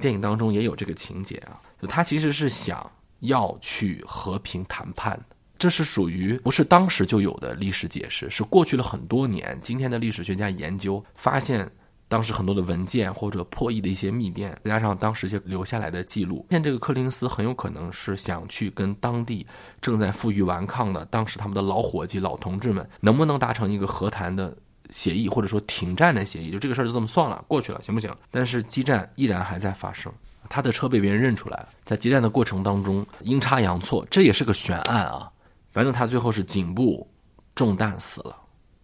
[0.00, 5.35] 电影当中也有这个情节啊，就他其实是想要去和平谈判的。
[5.58, 11.70] 这是属于不是当时就有的历史解释，是过去了很多年，今天的历史学家研究发现，
[12.08, 19.46] 当时很多的文件或者破译的一些密电，再加上当时一些留下来的记录，现这个柯林斯很有可能是想去跟当地
[19.80, 24.56] 正在负隅顽抗的当时他们的老伙计、老同志们，能不能达成一个和谈的
[24.90, 26.50] 协议，或者说停战的协议？
[26.50, 28.14] 就这个事儿就这么算了，过去了，行不行？
[28.30, 30.12] 但是激战依然还在发生，
[30.48, 35.32] 他的车被别人认出来了，在激战的过程当中阴差阳错，这也是个悬案啊。
[35.76, 37.06] 反正他最后是颈部
[37.54, 38.34] 中弹死了，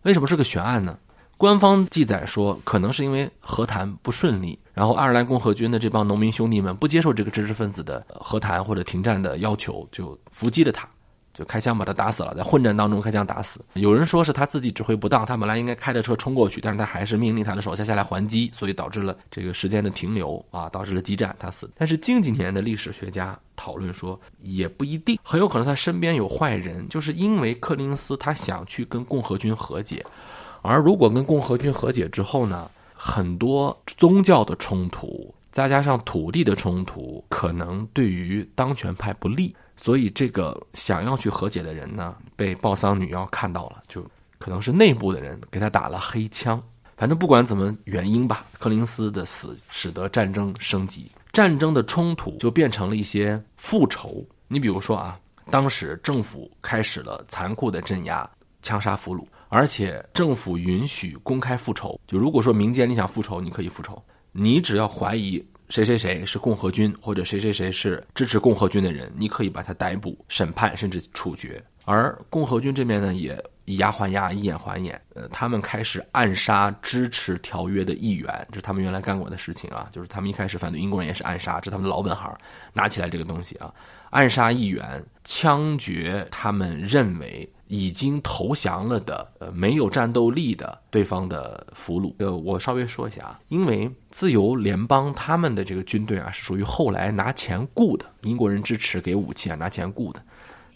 [0.02, 0.98] 为什么是个悬案呢？
[1.38, 10.86] 官方记载说，可能是因为和谈不顺利，然后爱尔兰共和军的这帮农民兄弟们不接受这个知识分子的和谈或者停战的要求，就伏击了他。
[11.34, 13.60] 就开枪把他打死了，在混战当中开枪打死。
[13.74, 21.70] 有人说是他自己指挥不当，他本来应该开着车冲过去，但是他还是命令他的手下下来还击，所以导致了这个时间的停留啊，导致了激战，他死。
[21.76, 30.04] 但是近几年的历史学家讨论说，也不一定，很有可能他身边有坏人，就是因为柯林斯他想去跟共和军和解，
[30.60, 39.54] 而如果跟共和军和解之后呢，很多宗教的冲突，再加上土地的冲突，可能对于当权派不利。
[39.76, 44.04] 所以，这个想要去和解的人呢，被鲍桑女妖看到了，就
[44.38, 46.62] 可能是内部的人给他打了黑枪。
[46.96, 54.24] 反正不管怎么原因吧，柯林斯的死使得战争升级，战争的冲突就变成了一些复仇。
[54.46, 55.18] 你比如说啊，
[55.50, 58.28] 当时政府开始了残酷的镇压、
[58.60, 61.98] 枪杀俘虏，而且政府允许公开复仇。
[62.06, 65.44] 就如果说民间你想复仇，你可以复仇，你只要怀疑。
[65.72, 71.64] 谁谁谁是共和军，或者谁谁谁是支持共和军的人，你可以把他逮捕、审判，甚至处决。
[71.86, 75.00] 而共和军这边呢，也以牙还牙，以眼还眼。
[75.14, 79.88] 呃，他们开始暗杀支持条约的议员，这是他们原来干过的事情啊。
[79.92, 82.36] 就是他们一开始反对英国人，也是暗杀，这是他们的老本行，
[82.72, 83.72] 拿起来这个东西啊，
[84.10, 87.48] 暗杀议员，枪决他们认为。
[87.68, 92.14] 已经投降了的，呃，没有战斗力的对方的俘虏。
[92.18, 100.22] 呃，我稍微说一下啊，因为自由联邦他们的这个军队啊，是属于后来拿钱雇的，英国人支持给武器啊，拿钱雇的，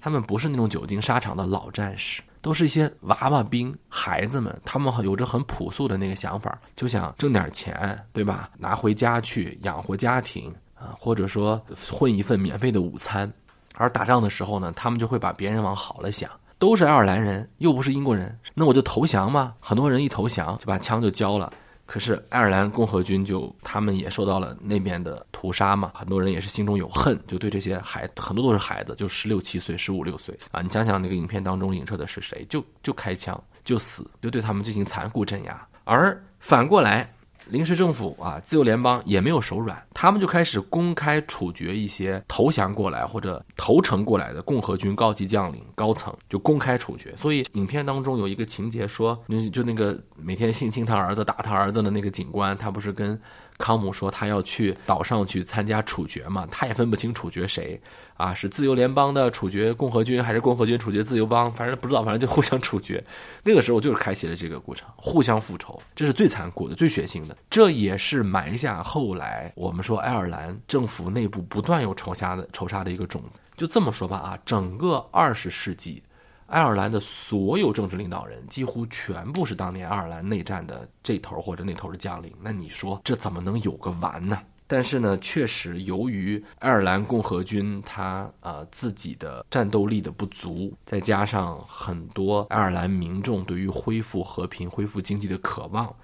[0.01, 8.49] 他们不是那种久经沙场的老战士，都是一些娃娃兵，孩子们，他们有着很朴素的那个想法，就想挣点钱，对吧？
[8.57, 13.29] 拿回家去养活家庭啊，或者说混一份免费的午餐。
[13.75, 16.31] 而打仗的时候呢，他们就会把别人往好了想。
[16.57, 19.53] 都是爱尔兰人，又不是英国人，那我就投降嘛。
[19.61, 21.53] 很多人一投降，就把枪就交了。
[21.87, 30.61] 可是爱尔兰共和军就他们也受到了那边的屠杀嘛，很多人也是心中有恨，就对这些孩很多都是孩子，就十六七岁、十五六岁啊。
[30.61, 32.45] 你想想那个影片当中影射的是谁？
[32.49, 35.67] 就就开枪就死，就对他们进行残酷镇压。
[35.85, 37.11] 而反过来。
[37.49, 47.15] 临时政府啊，自由联邦也没有手软，他们就开始公开处决一些投降过来或者投诚过来的共和军高级将领、高层，就公开处决。
[47.17, 49.17] 所以影片当中有一个情节说，
[49.53, 53.19] 就那个每天性侵他儿子、打他儿子的那个警官，他不是跟
[53.59, 57.81] 康姆说他要去岛上去参加处决嘛，他也分不清处决谁
[58.17, 61.51] 啊，是自由联邦的处决共和军，还是共和军处决自由邦？
[61.53, 63.03] 反正不知道，反正就互相处决。
[63.43, 67.37] 那个时候就是开启了这个过程，互相复仇，这是最残酷的、最血腥的。
[67.49, 73.41] 这也是埋下后来我们说爱尔兰政府内部不断有仇杀的仇杀的一个种子。
[73.57, 76.03] 就这么说吧啊，整个二十世纪。
[76.47, 84.39] 爱尔兰的所有政治领导人几乎全部是当年爱尔兰内战的这头或者那头的将领，那你说这怎么能有个完呢？
[84.69, 95.95] 但是呢，确实由于爱尔兰共和军他呃自己的战斗力的不足，再加上很多爱尔兰民众对于恢复和平、恢复经济的渴望，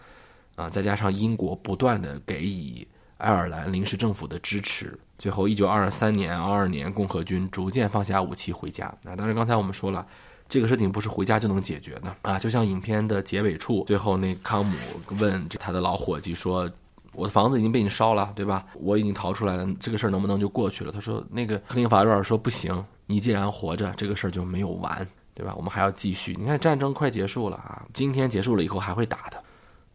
[0.55, 2.87] 啊，再加上英国不断的给予
[3.19, 8.93] 爱尔兰临时政府的支持，最后一九二三年、二二年，共和军逐渐放下武器回家。
[9.03, 10.05] 那当然，刚才我们说了。
[10.53, 12.39] 这个事情不是回家就能解决的啊！
[12.39, 14.77] 就像影片的结尾处，最后那康姆
[15.19, 16.71] 问他的老伙计说
[17.17, 18.67] ：“我的房子已经被你烧了，对吧？
[18.75, 25.55] 我已经逃出来了，这个事儿能不能就过去了？”他说：“那个克林法瑞尔说不行，你既然活着，这个事儿就没有完，对吧？
[25.57, 26.37] 我们还要继续。
[26.39, 29.43] 你看战争快结束了啊，今天结束了以后还会打的。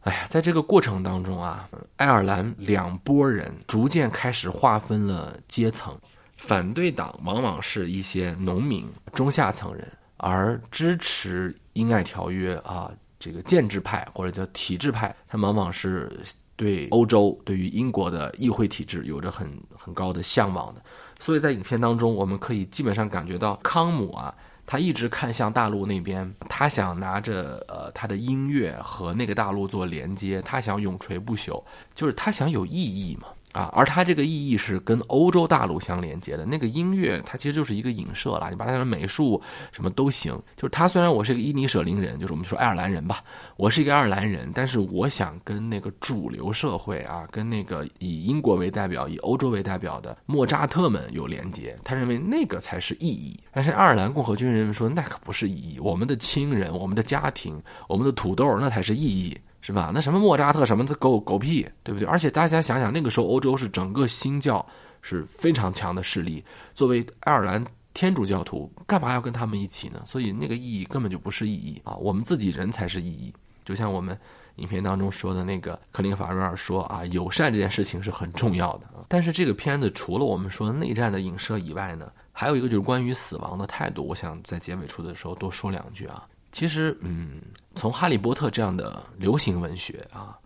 [0.06, 5.96] 哎呀，在这个过程当中啊，爱尔兰两拨人逐渐开始划分了阶层，
[6.36, 16.12] 反对党往往是一些农民、中下层人。”而支持英爱条约啊，这个建制派或者叫体制派，他往往是
[16.56, 20.82] 对欧洲、对于英国的议会体制有着很很高的向往的。
[21.19, 24.34] 所以在影片当中，我们可以基本上感觉到康姆啊，
[24.65, 31.63] 他一直看向大陆那边，他想拿着呃他的音乐和那个大陆做连接，他想永垂不朽，
[31.95, 33.27] 就是他想有意义嘛。
[33.58, 36.46] 啊，而它这个意义是跟欧洲大陆相连接的。
[36.46, 38.52] 那个音乐，它其实就是一个影射了。
[38.52, 39.41] 你把它美术
[39.72, 40.39] 什么都行。
[40.56, 43.24] 就是他虽然我是一个伊尼舍林人，就是我们说爱尔兰人吧，
[43.56, 51.76] 我是一个爱尔兰人，但是我想跟那个主流社会啊，跟那个以英国为代表、以欧洲为代表的莫扎特们有连接。
[51.84, 53.36] 他认为那个才是意义。
[53.52, 59.36] 但是爱尔兰共和军人们说那可不是意义，我们的亲人、我们的家庭、我们的土豆那才是意义。
[59.62, 59.91] 是吧？
[59.93, 62.08] 那什么莫扎特什么的狗狗屁，对不对？
[62.08, 64.65] 而且大家想想，那个时候欧洲是整个新教
[65.02, 66.43] 是非常强的势力，
[66.74, 70.02] 作为爱尔兰天主教徒，干嘛要跟他们一起呢？
[70.06, 71.96] 所以那个意义根本就不是意义啊！
[71.96, 73.34] 我们自己人才是意义。
[73.65, 74.17] 就像我们
[74.56, 78.88] 影片当中说的那个克林法瑞尔说啊，友善这件事情是很重要的。
[79.10, 84.08] 但是这个片子除了我们说内战的影射以外呢，还有一个就是关于死亡的态度。
[84.08, 86.26] 我想在结尾处的时候多说两句啊。
[86.51, 87.41] 其实，嗯，
[87.75, 90.38] 从《哈利波特》这样的流行文学啊，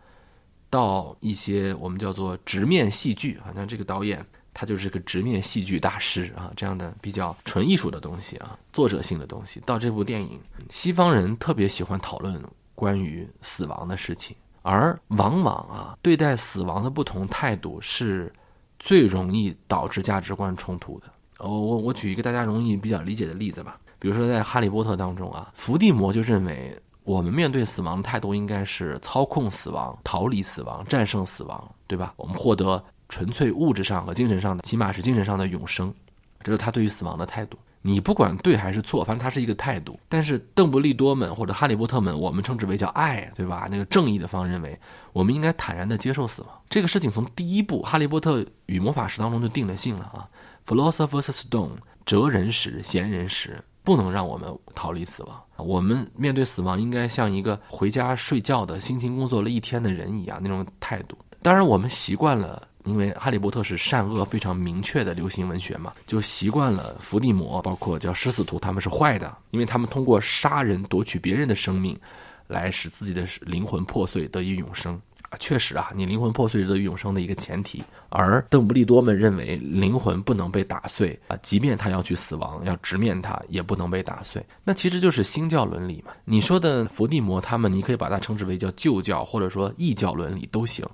[0.69, 12.41] 到一些我们叫做直面戏剧，好像这个导演他就是个直面戏剧大师啊，这样的比较纯艺术的东西啊，作者性的东西，到这部电影，西方人特别喜欢讨论
[12.75, 18.33] 关于死亡的事情，而往往啊，对待死亡的不同态度是
[18.79, 21.05] 最容易导致价值观冲突的。
[21.37, 23.79] 我我我举一个大家容易比较理解的例子吧。
[24.01, 32.11] 比如说，在《哈利波特》当中啊，伏地魔就认为我们面对死亡的态度应该是操控死亡、逃离死亡、战胜死亡，对吧？
[32.17, 35.93] 我们获得纯粹物质上和精神上的，起码是精神上的永生，
[36.41, 37.59] 这是他对于死亡的态度。
[37.83, 39.99] 你不管对还是错，反正他是一个态度。
[40.09, 43.67] 但是邓布利多们或者哈利波特们，我们称之为叫爱，对吧？
[43.69, 44.79] 那个正义的方认为，
[45.13, 46.51] 我们应该坦然的接受死亡。
[46.69, 50.29] 这个事情从第一部《哈利波特与魔法石》当中就定了性了啊
[50.67, 53.63] ，Philosopher's Stone，哲人石、贤人石。
[53.83, 55.41] 不能让我们逃离死亡。
[55.57, 61.17] 我们面对死亡，应该像一个回家睡觉的、辛勤工作了一天的人一样那种态度。
[61.41, 71.99] 当然，我们习惯了，因为《哈利波特》是善恶非常明确的流行文学嘛，就习惯了伏地魔，包括叫食死徒，他们是坏的，因为他们通过杀人夺取别人的生命，
[72.47, 74.99] 来使自己的灵魂破碎得以永生。
[75.39, 77.83] 确实啊，你灵魂破碎是永生的一个前提。
[78.09, 84.45] 而邓布利多们认为灵魂不能被打碎啊，即便他要去死亡，要直面他，也不能被打碎。
[84.63, 86.11] 那其实就是新教伦理嘛。
[86.25, 90.85] 你说的伏地魔他们，你可以把它称之为叫旧教，或者说异教伦理都行。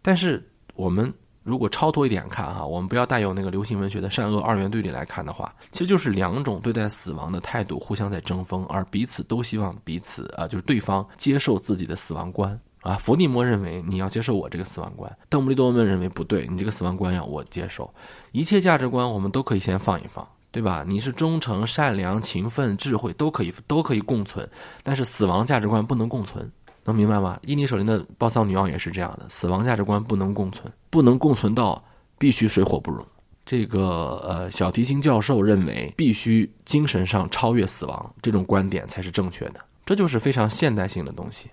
[0.00, 12.56] 但是我们如果超脱一点看哈，我们不要带有那个流行文学的善恶二元对立来看的话，其实就是两种对待死亡的态度互相在争锋，而彼此都希望彼此啊，就是对方接受自己的死亡观。
[12.82, 17.88] 啊，伏地魔认为你要接受我这个死亡观，邓布利多们认为不对，你这个死亡观要我接受。
[18.32, 20.84] 一切价值观我们都可以先放一放，对吧？
[20.86, 24.48] 你是忠诚、善良、勤奋、智慧都可以都可以共存，
[24.82, 26.50] 但是死亡价值观不能共存，
[26.84, 27.38] 能明白吗？
[27.46, 31.82] 伊尼手林的暴丧女王也是这样的，死亡价值观不能共存，不能共存到
[32.18, 33.06] 必须水火不容。
[33.44, 41.48] 这个呃，小提琴教授认为必须精神上超越死亡，这种观点才是正确的，这就是非常现代性的东西。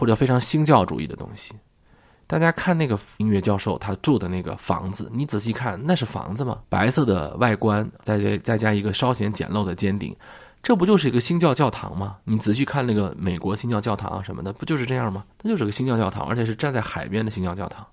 [0.00, 1.52] 或者非常新教主义的东西，
[2.26, 6.58] 大家看那个音乐教授他住的那个房子，你仔细看，那是房子吗？
[6.70, 10.16] 白色的外观，再再加一个稍显简陋的尖顶，
[10.62, 12.16] 这不就是一个新教教堂吗？
[12.24, 15.22] 你仔细看那个美国新教教堂什么的，不就是这样吗？
[15.36, 17.86] 它就是个新教教堂，而且是站在海边的新教教堂，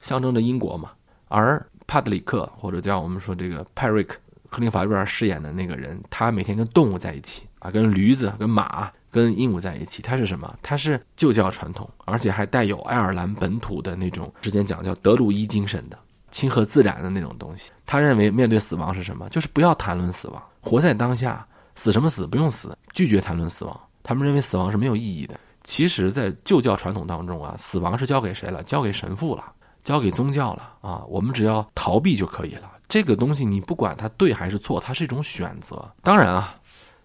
[0.00, 0.90] 象征着英国嘛。
[1.28, 4.18] 而帕特里克或者叫我们说这个派瑞克。
[4.50, 10.02] 克林法瑞尔饰演的那个人，他每天跟动物在一起啊，跟驴子、跟马、跟鹦鹉在一起。
[10.02, 10.54] 它是什么？
[10.62, 15.98] 它是旧教传统，而且还带有爱尔兰本土的那种之前讲叫德鲁伊精神的
[16.30, 17.72] 亲和自然的那种东西。
[17.86, 19.28] 他认为面对死亡是什么？
[19.30, 23.80] 就是不要谈论死亡，活在当下，死什么死不用死，拒绝谈论死亡。
[24.02, 25.40] 他们认为死亡是没有意义的。
[25.64, 28.62] 其实，在旧教传统当中啊，死亡是交给谁了？
[28.62, 29.44] 交给神父了，
[29.82, 31.02] 交给宗教了啊。
[31.08, 32.70] 我们只要逃避就可以了。
[32.88, 35.84] 这个东西你不管它对还是错，它是一种选择。
[36.04, 36.54] 当然啊，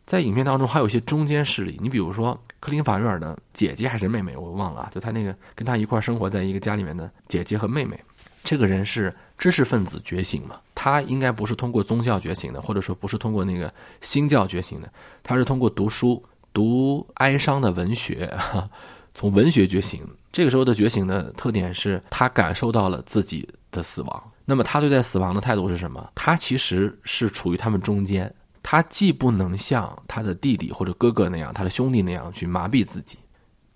[0.05, 1.77] 在影片当中还有一些中间势力。
[1.81, 4.91] 你比如说克林法院的姐姐还是妹妹，我忘了啊。
[4.93, 7.99] 就他那个跟他一块生活在一个家里面的姐姐和妹妹，
[8.43, 10.55] 这个人是知识分子觉醒嘛？
[10.75, 14.91] 他应该不是通过宗教觉醒的，或者说不是通过那个新教觉醒的，
[15.23, 18.31] 他是通过读书、读哀伤的文学，
[19.13, 20.01] 从文学觉醒。
[20.31, 24.31] 这个时候的觉醒的特点是他感受到了自己的死亡。
[24.45, 26.11] 那么他对待死亡的态度是什么？
[26.15, 28.33] 他其实是处于他们中间，
[28.63, 33.17] 他既不能像他的弟弟或者哥哥那样，他的兄弟那样去麻痹自己。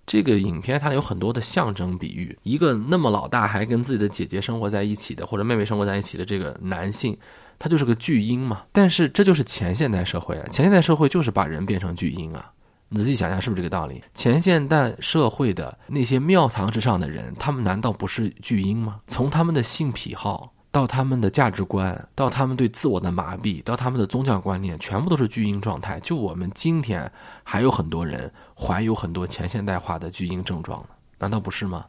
[0.06, 7.18] 这个影片它有很多的象征比喻，一个那么老大还跟自己的姐姐生活在一起的，或者妹妹生活在一起的这个男性，
[7.58, 8.62] 他就是个巨婴嘛。
[8.70, 12.52] 但是这就是前现代社会啊，前现代社会就是把人变成巨婴啊。
[12.88, 14.00] 你仔细想想，是不是这个道理？
[14.14, 19.00] 前现代社会的那些庙堂之上的人，他们难道不是巨婴吗？
[19.08, 20.54] 从他们的性癖好。
[20.76, 25.98] 到他们的价值观，到他们对自我的麻痹，到他们的宗教观念，全部都是巨婴状态。
[26.00, 27.10] 就我们今天
[27.42, 31.86] 还有很多人怀有很多前现代化的巨婴症状呢，难道不是吗？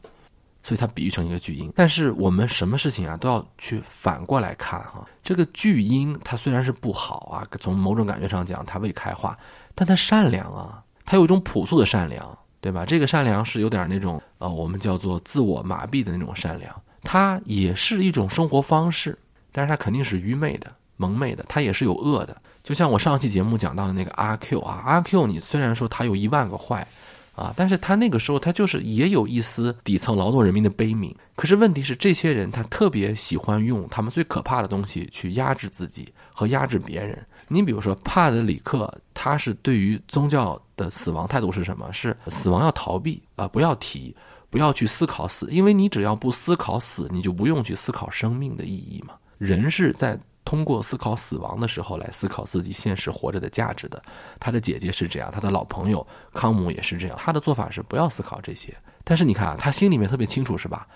[0.62, 1.70] 所以它比喻成一个巨婴。
[1.76, 5.06] 但是我们什么事情啊都要去反过来看哈。
[5.22, 9.36] 这个巨婴它虽然是不好啊，从某种感觉上讲它未开化，
[9.74, 12.26] 但它善良啊，它有一种朴素的善良，
[12.62, 12.86] 对吧？
[12.86, 16.74] 这个善良是有点那种呃，我们叫做自我麻痹的那种善良。
[17.10, 19.18] 它也是一种生活方式，
[19.50, 22.36] 但是它肯定是愚昧的、蒙昧的，它也是有恶的。
[22.62, 26.86] 就像我上期节目讲到的那个阿 Q 啊，阿 Q，你虽然说他有一万个坏，
[27.34, 31.10] 啊，但是他那个时候他就是也有一丝底层劳动人民的悲悯。
[31.34, 37.18] 可是问题是，这些人他特别喜欢用他们最可怕的东西去压制自己和压制别人。
[37.48, 41.90] 你比如说帕德里克，他是对于宗教的死亡态度是什么？
[41.90, 44.14] 是死亡要逃避啊，不要提。
[44.50, 49.14] 不要去思考死，因为你只要不思考死，你就不用去思考生命的意义嘛。
[49.36, 54.02] 人是在通过思考死亡的时候来思考自己现实活着的价值的。
[54.40, 57.16] 他的姐姐是这样，他的老朋友康姆也是这样。
[57.20, 58.74] 他的做法是不要思考这些，
[59.04, 60.86] 但是你看啊，他心里面特别清楚，是吧？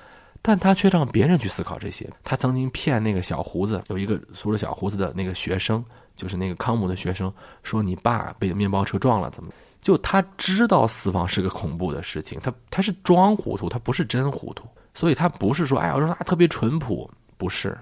[0.41, 2.11] 但他却让别人去思考这些。
[2.25, 5.85] 他曾经骗那个小胡子，有一个梳着小胡子的那个学生，
[6.17, 7.33] 就是那个康姆的学生，
[7.63, 9.53] 说你爸被面包车撞了，怎么？
[9.83, 14.65] 就他知道死亡是个恐怖的事情，他他是装糊涂，他不是真糊涂，
[14.95, 17.77] 所以他不是说哎，我说他特别淳朴，不是。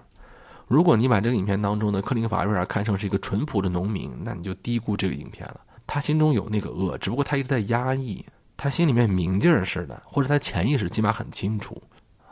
[0.67, 5.61] 如果你把这个影片当中的克林法瑞尔看成是一个淳朴的农民，那你就低估这个影片了。
[5.87, 8.25] 他心中有那个恶，只不过他一直在压抑，
[8.57, 11.83] 他心里面明镜似的，或者他潜意识起码很清楚。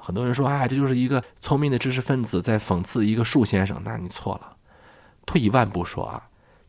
[0.01, 4.57] 很多人说，哎，这就是一个聪明的知识分子在讽刺一个树先生，那你错了。
[5.27, 6.23] 退一万步说啊。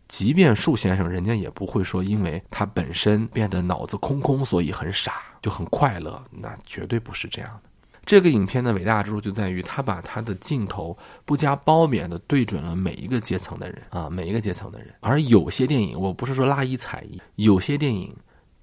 [0.10, 6.22] 即便树先生，人家也不会说，因为他本身变得脑子空空，所以很傻，就很快乐。
[6.32, 7.70] 那绝对不是这样的。
[8.05, 14.91] 这个影片的伟大之处就在于，他把他的镜头不加褒贬的对准了每一个阶层的人啊，每一个阶层的人。
[14.99, 18.12] 而有些电影，我不是说拉一踩一，有些电影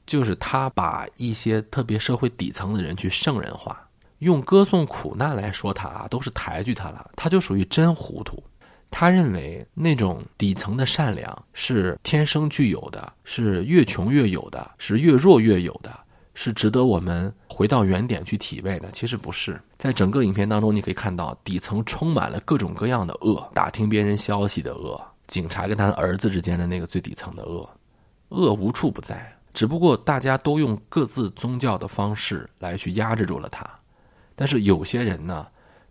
[0.04, 3.88] 就是他把一些特别社会底层的人去圣人化，
[4.18, 8.42] 用歌颂苦难来说他啊，都是抬举他了，他就属于真糊涂。
[8.98, 15.94] 他认为那种底层的善良是天生具有的，是越穷越有的，是越弱越有的，
[16.32, 18.90] 是值得我们回到原点去体味的。
[18.92, 27.68] 其实不是，在整个影片当中，你可以看到底层充满了各种各样的恶，打听别人消息的恶，警察跟他儿子之间的那个最底层的恶，
[28.30, 29.30] 恶无处不在。
[29.52, 33.68] 只不过大家都用各自宗教的方式来去压制住了他，
[34.34, 35.46] 但是有些人呢？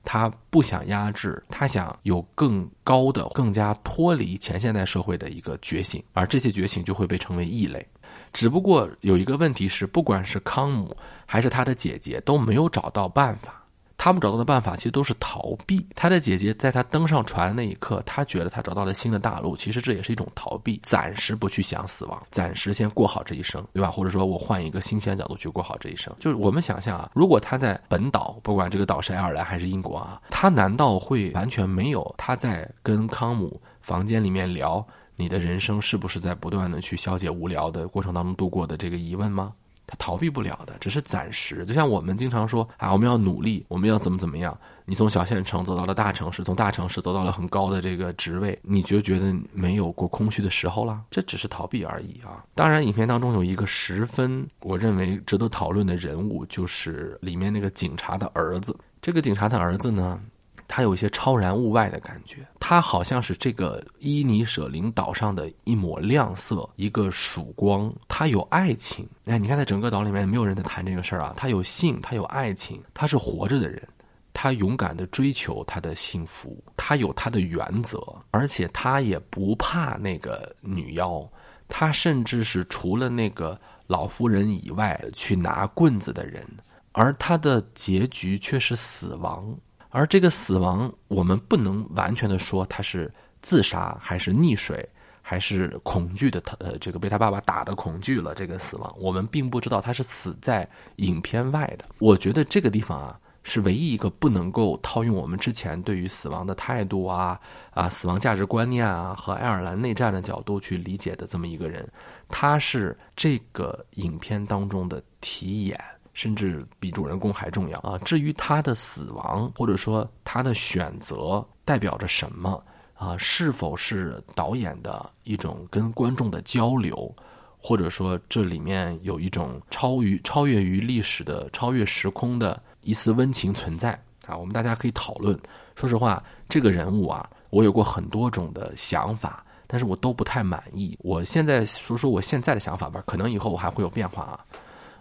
[0.06, 7.86] 他不想压制，他想有更高的、更加脱离前现代社会的一个觉醒，而这些觉醒就会被称为异类。
[8.32, 10.95] 只不过有一个问题是，不管是康姆
[11.26, 13.64] 还是他的姐姐都没有找到办法。
[13.98, 15.86] 他们找到的办法其实都是逃避。
[15.96, 23.89] 他的姐姐在他登上船那一刻，他觉得他找到了新的大陆，其实这也是一种逃避，暂时不去想死亡，暂时先过好这一生，对吧？
[23.89, 26.14] 或者说我换一个新鲜角度去过好这一生。
[26.20, 34.86] 就是我们想象啊，如果他在本岛，不管这个岛是爱尔兰还是英国啊，他难道会完全没有他在跟康姆房间里面聊
[35.16, 39.54] 你的人生是不是在不断的去消解无聊的过程当中度过的这个疑问吗？
[39.88, 41.66] 他逃避不了的，只是暂时。
[41.66, 44.58] 就像我们经常说啊，我们要努力，我们要怎么怎么样。
[44.88, 51.02] 你从小县城走到了大城市，从大城市走到了很高的这个职位，你就觉得没有过空虚的时候了？
[51.10, 52.44] 这只是逃避而已啊！
[52.54, 58.76] 当然，影片当中有一个十分我认为值得讨论的人物，就是里面那个警察的儿子。
[59.02, 60.20] 这个警察的儿子呢？
[60.68, 67.93] 他有一些超然物外的感觉，他好像是这个伊尼舍林岛上的一抹亮色，一个曙光。
[68.07, 71.34] 他有爱情，哎，你看，在整个岛里面，没有人在谈这个事儿啊。
[71.38, 73.88] 他有性，他有爱情，他是活着的人，
[74.34, 77.99] 他勇敢的追求他的幸福，他有他的原则，
[78.32, 81.24] 而且他也不怕那个女妖，
[81.68, 86.43] 他甚至是除了那个老夫人以外去拿棍子的人，
[86.91, 89.55] 而他的结局却是死亡。
[89.96, 93.10] 而这个死亡，我们不能完全的说他是
[93.41, 94.86] 自杀，还是溺水，
[95.22, 98.36] 还是恐惧的他呃，这个被他爸爸打的恐惧了。
[98.36, 100.68] 这个死亡，我们并不知道他是死在
[100.98, 101.86] 影片外的。
[102.00, 107.39] 我觉得这个地方啊，是唯一一个不能够套用我们之前对于死亡的态度啊
[107.72, 111.88] 啊，死亡价值观念啊和爱尔兰内战的角度去理解的这么一个人。
[112.28, 115.80] 他是这个影片当中的题眼。
[116.16, 117.99] 甚至比主人公还重要啊！
[117.99, 122.63] 至于他的死亡，或者说他的选择代表着什么
[122.93, 123.18] 啊？
[123.18, 127.13] 是否是导演的一种跟观众的交流，
[127.57, 133.91] 或者说这里面有一种超于、超越于历史的、超越时空的一丝温情存在
[134.26, 134.38] 啊？
[134.38, 135.38] 我们大家可以讨论。
[135.76, 140.97] 说实话，这个人物啊，我有过很多种的想法，但是我都不太满意。
[141.01, 144.39] 我现在说说我现在的想法吧，可能以后我还会有变化啊。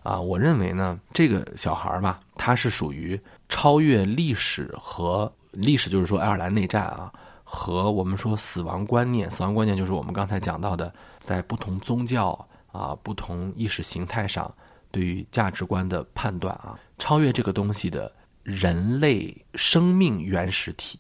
[0.04, 7.10] 啊，我认为呢，这个小孩儿吧，他是属于超越历史和历史，就是说爱尔兰内战啊，
[7.42, 12.38] 和我们说死亡观念，死亡观念就是我们刚才讲到的，在不同宗教
[12.70, 14.52] 啊、不同意识形态上
[14.90, 20.98] 对于价值观的判断啊，超越这个东西的人类生命原始体。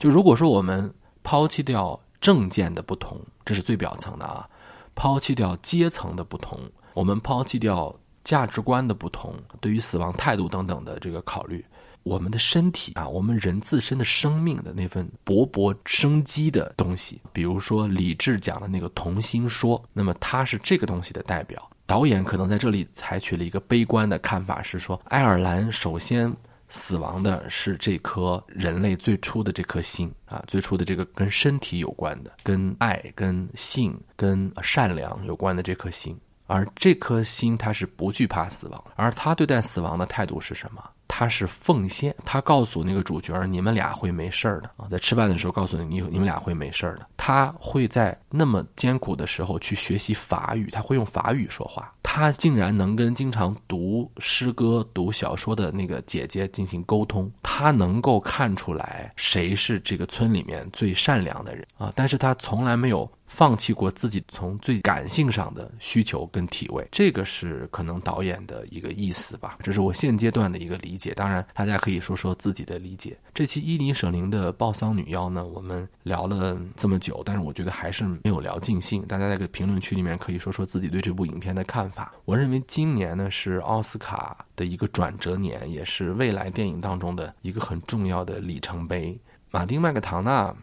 [0.00, 0.92] 就如果说我们
[1.22, 4.48] 抛弃掉政见的不同，这是最表层的啊，
[4.96, 6.58] 抛弃掉阶层的不同，
[6.94, 7.94] 我们抛弃掉。
[8.24, 11.64] 价值观的不同，对于死亡态度等等的这个考虑，
[12.02, 21.70] 我们的身体啊，我们人自身的生命的那份勃勃生机的东西，比如说李治讲的那个童心说，那么它是这个东西的代表。
[21.86, 26.32] 导演可能在这里采取了一个悲观的看法，是说爱尔兰首先
[26.68, 36.16] 死亡的是这颗人类最初的这颗心啊，最初的这个跟身体有关的、跟爱、跟性、跟善良有关的这颗心。
[36.50, 40.82] 而这颗心，他是不惧怕死亡，而他对待死亡的态度是什么？
[41.06, 42.14] 他是奉献。
[42.24, 47.08] 他告诉那个主角你们俩会没事儿的啊，在吃饭的时候告诉你，你你们俩会没事儿的。
[47.16, 51.92] 他会在那么艰苦的时候去学习法语，他会用法语说话。
[52.02, 57.30] 他竟然能跟经常读诗歌、读小说的那个姐姐进行沟通。
[57.42, 63.08] 他能够看出来谁是这个村里面最善良的人啊，但是他从来没有。
[63.32, 71.14] 放弃过自己从最感性上的需求跟体位，这个是可能导演的一个意思吧，这是我现阶段的一个理解。
[71.14, 73.16] 当然，大家可以说说自己的理解。
[73.32, 79.00] 这期伊尼舍林的暴丧女妖呢，我们聊了这么久，但是我觉得还是没有聊尽兴。
[79.06, 82.12] 大家在个评论区里面可以说说自己对这部影片的看法。
[82.24, 89.18] 我认为今年呢是奥斯卡的一个转折年，也是未来电影当中的一个很重要的里程碑。
[89.52, 90.54] 马丁麦克唐纳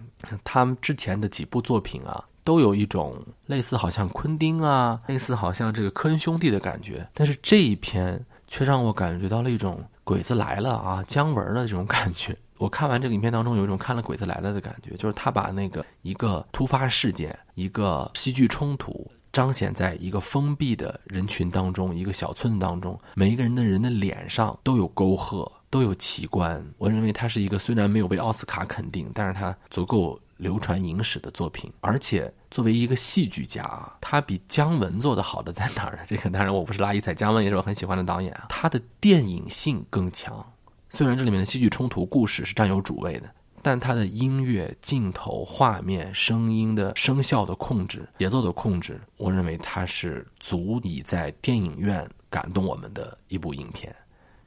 [0.43, 2.23] 他们之前的几部作品啊。
[2.47, 3.13] 都有一种
[3.45, 8.17] 类似好像昆汀啊，类似好像这个科恩兄弟的感觉，但是这一篇
[8.47, 12.33] 却让我感觉到了一种鬼子来了啊，姜文的这种感觉。
[12.57, 26.65] 我看完这个影片当中，有一种看了鬼子来了的感觉，就是他把那个一个突发事件、一个戏剧冲突，彰显在一个封闭的人群当中，一个小村子当中，每一个人的人的脸上都有沟壑，都有奇观。
[26.77, 30.17] 我认为他是一个虽然没有被奥斯卡肯定，但是他足够。
[30.37, 36.03] 流传影史的作品，而且作为一个戏剧家啊，他比姜文做的好的在哪儿呢？
[36.07, 38.45] 这个当然我不是拉一彩，姜文也是我很喜欢的导演啊。
[38.49, 40.45] 他的电影性更强，
[40.89, 43.29] 虽然这里面的戏剧冲突、故事是占有主位的，
[43.61, 53.93] 但他的音乐、镜头、画面、声音的声效的控制、节奏的控制，我认为他是足以在电影院感动我们的一部影片。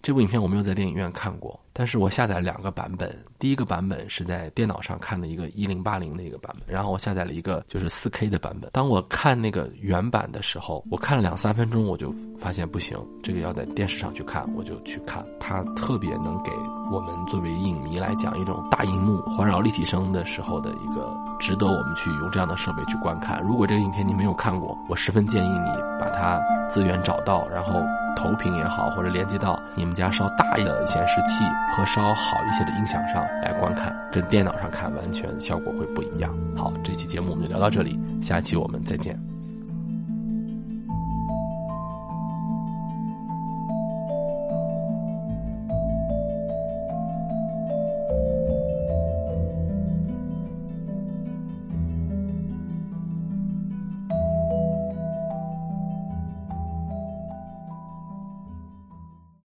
[0.02, 3.14] 这部影片我没有在电影院看过，但是我下载了两个版本。
[3.38, 8.70] 第一个版本是在电脑上看的一个一零八零的一个版本，然后我下载了一个就是四 K 的版本。
[8.72, 15.22] 当我看那个原版的时候，我看了两三分钟，我就发现不行，这个要在电视上去看，我就去看。
[15.38, 16.50] 它特别能给
[16.90, 23.42] 我们作为影迷来讲一种大荧幕环绕立体声的时候的一个值得我们去用这样的设备去观看。
[23.42, 25.68] 如果这个影片你没有看过，我十分建议你
[26.00, 26.40] 把它
[26.70, 27.82] 资源找到，然后。
[28.20, 31.42] 投屏也好，或者连接到你们家稍大一点的显示器
[31.74, 36.36] 和稍好一些的音响上来观看，跟电脑上看完全效果会不一样。
[36.54, 39.39] 好，这期节目我们就聊到这里，下期我们再见。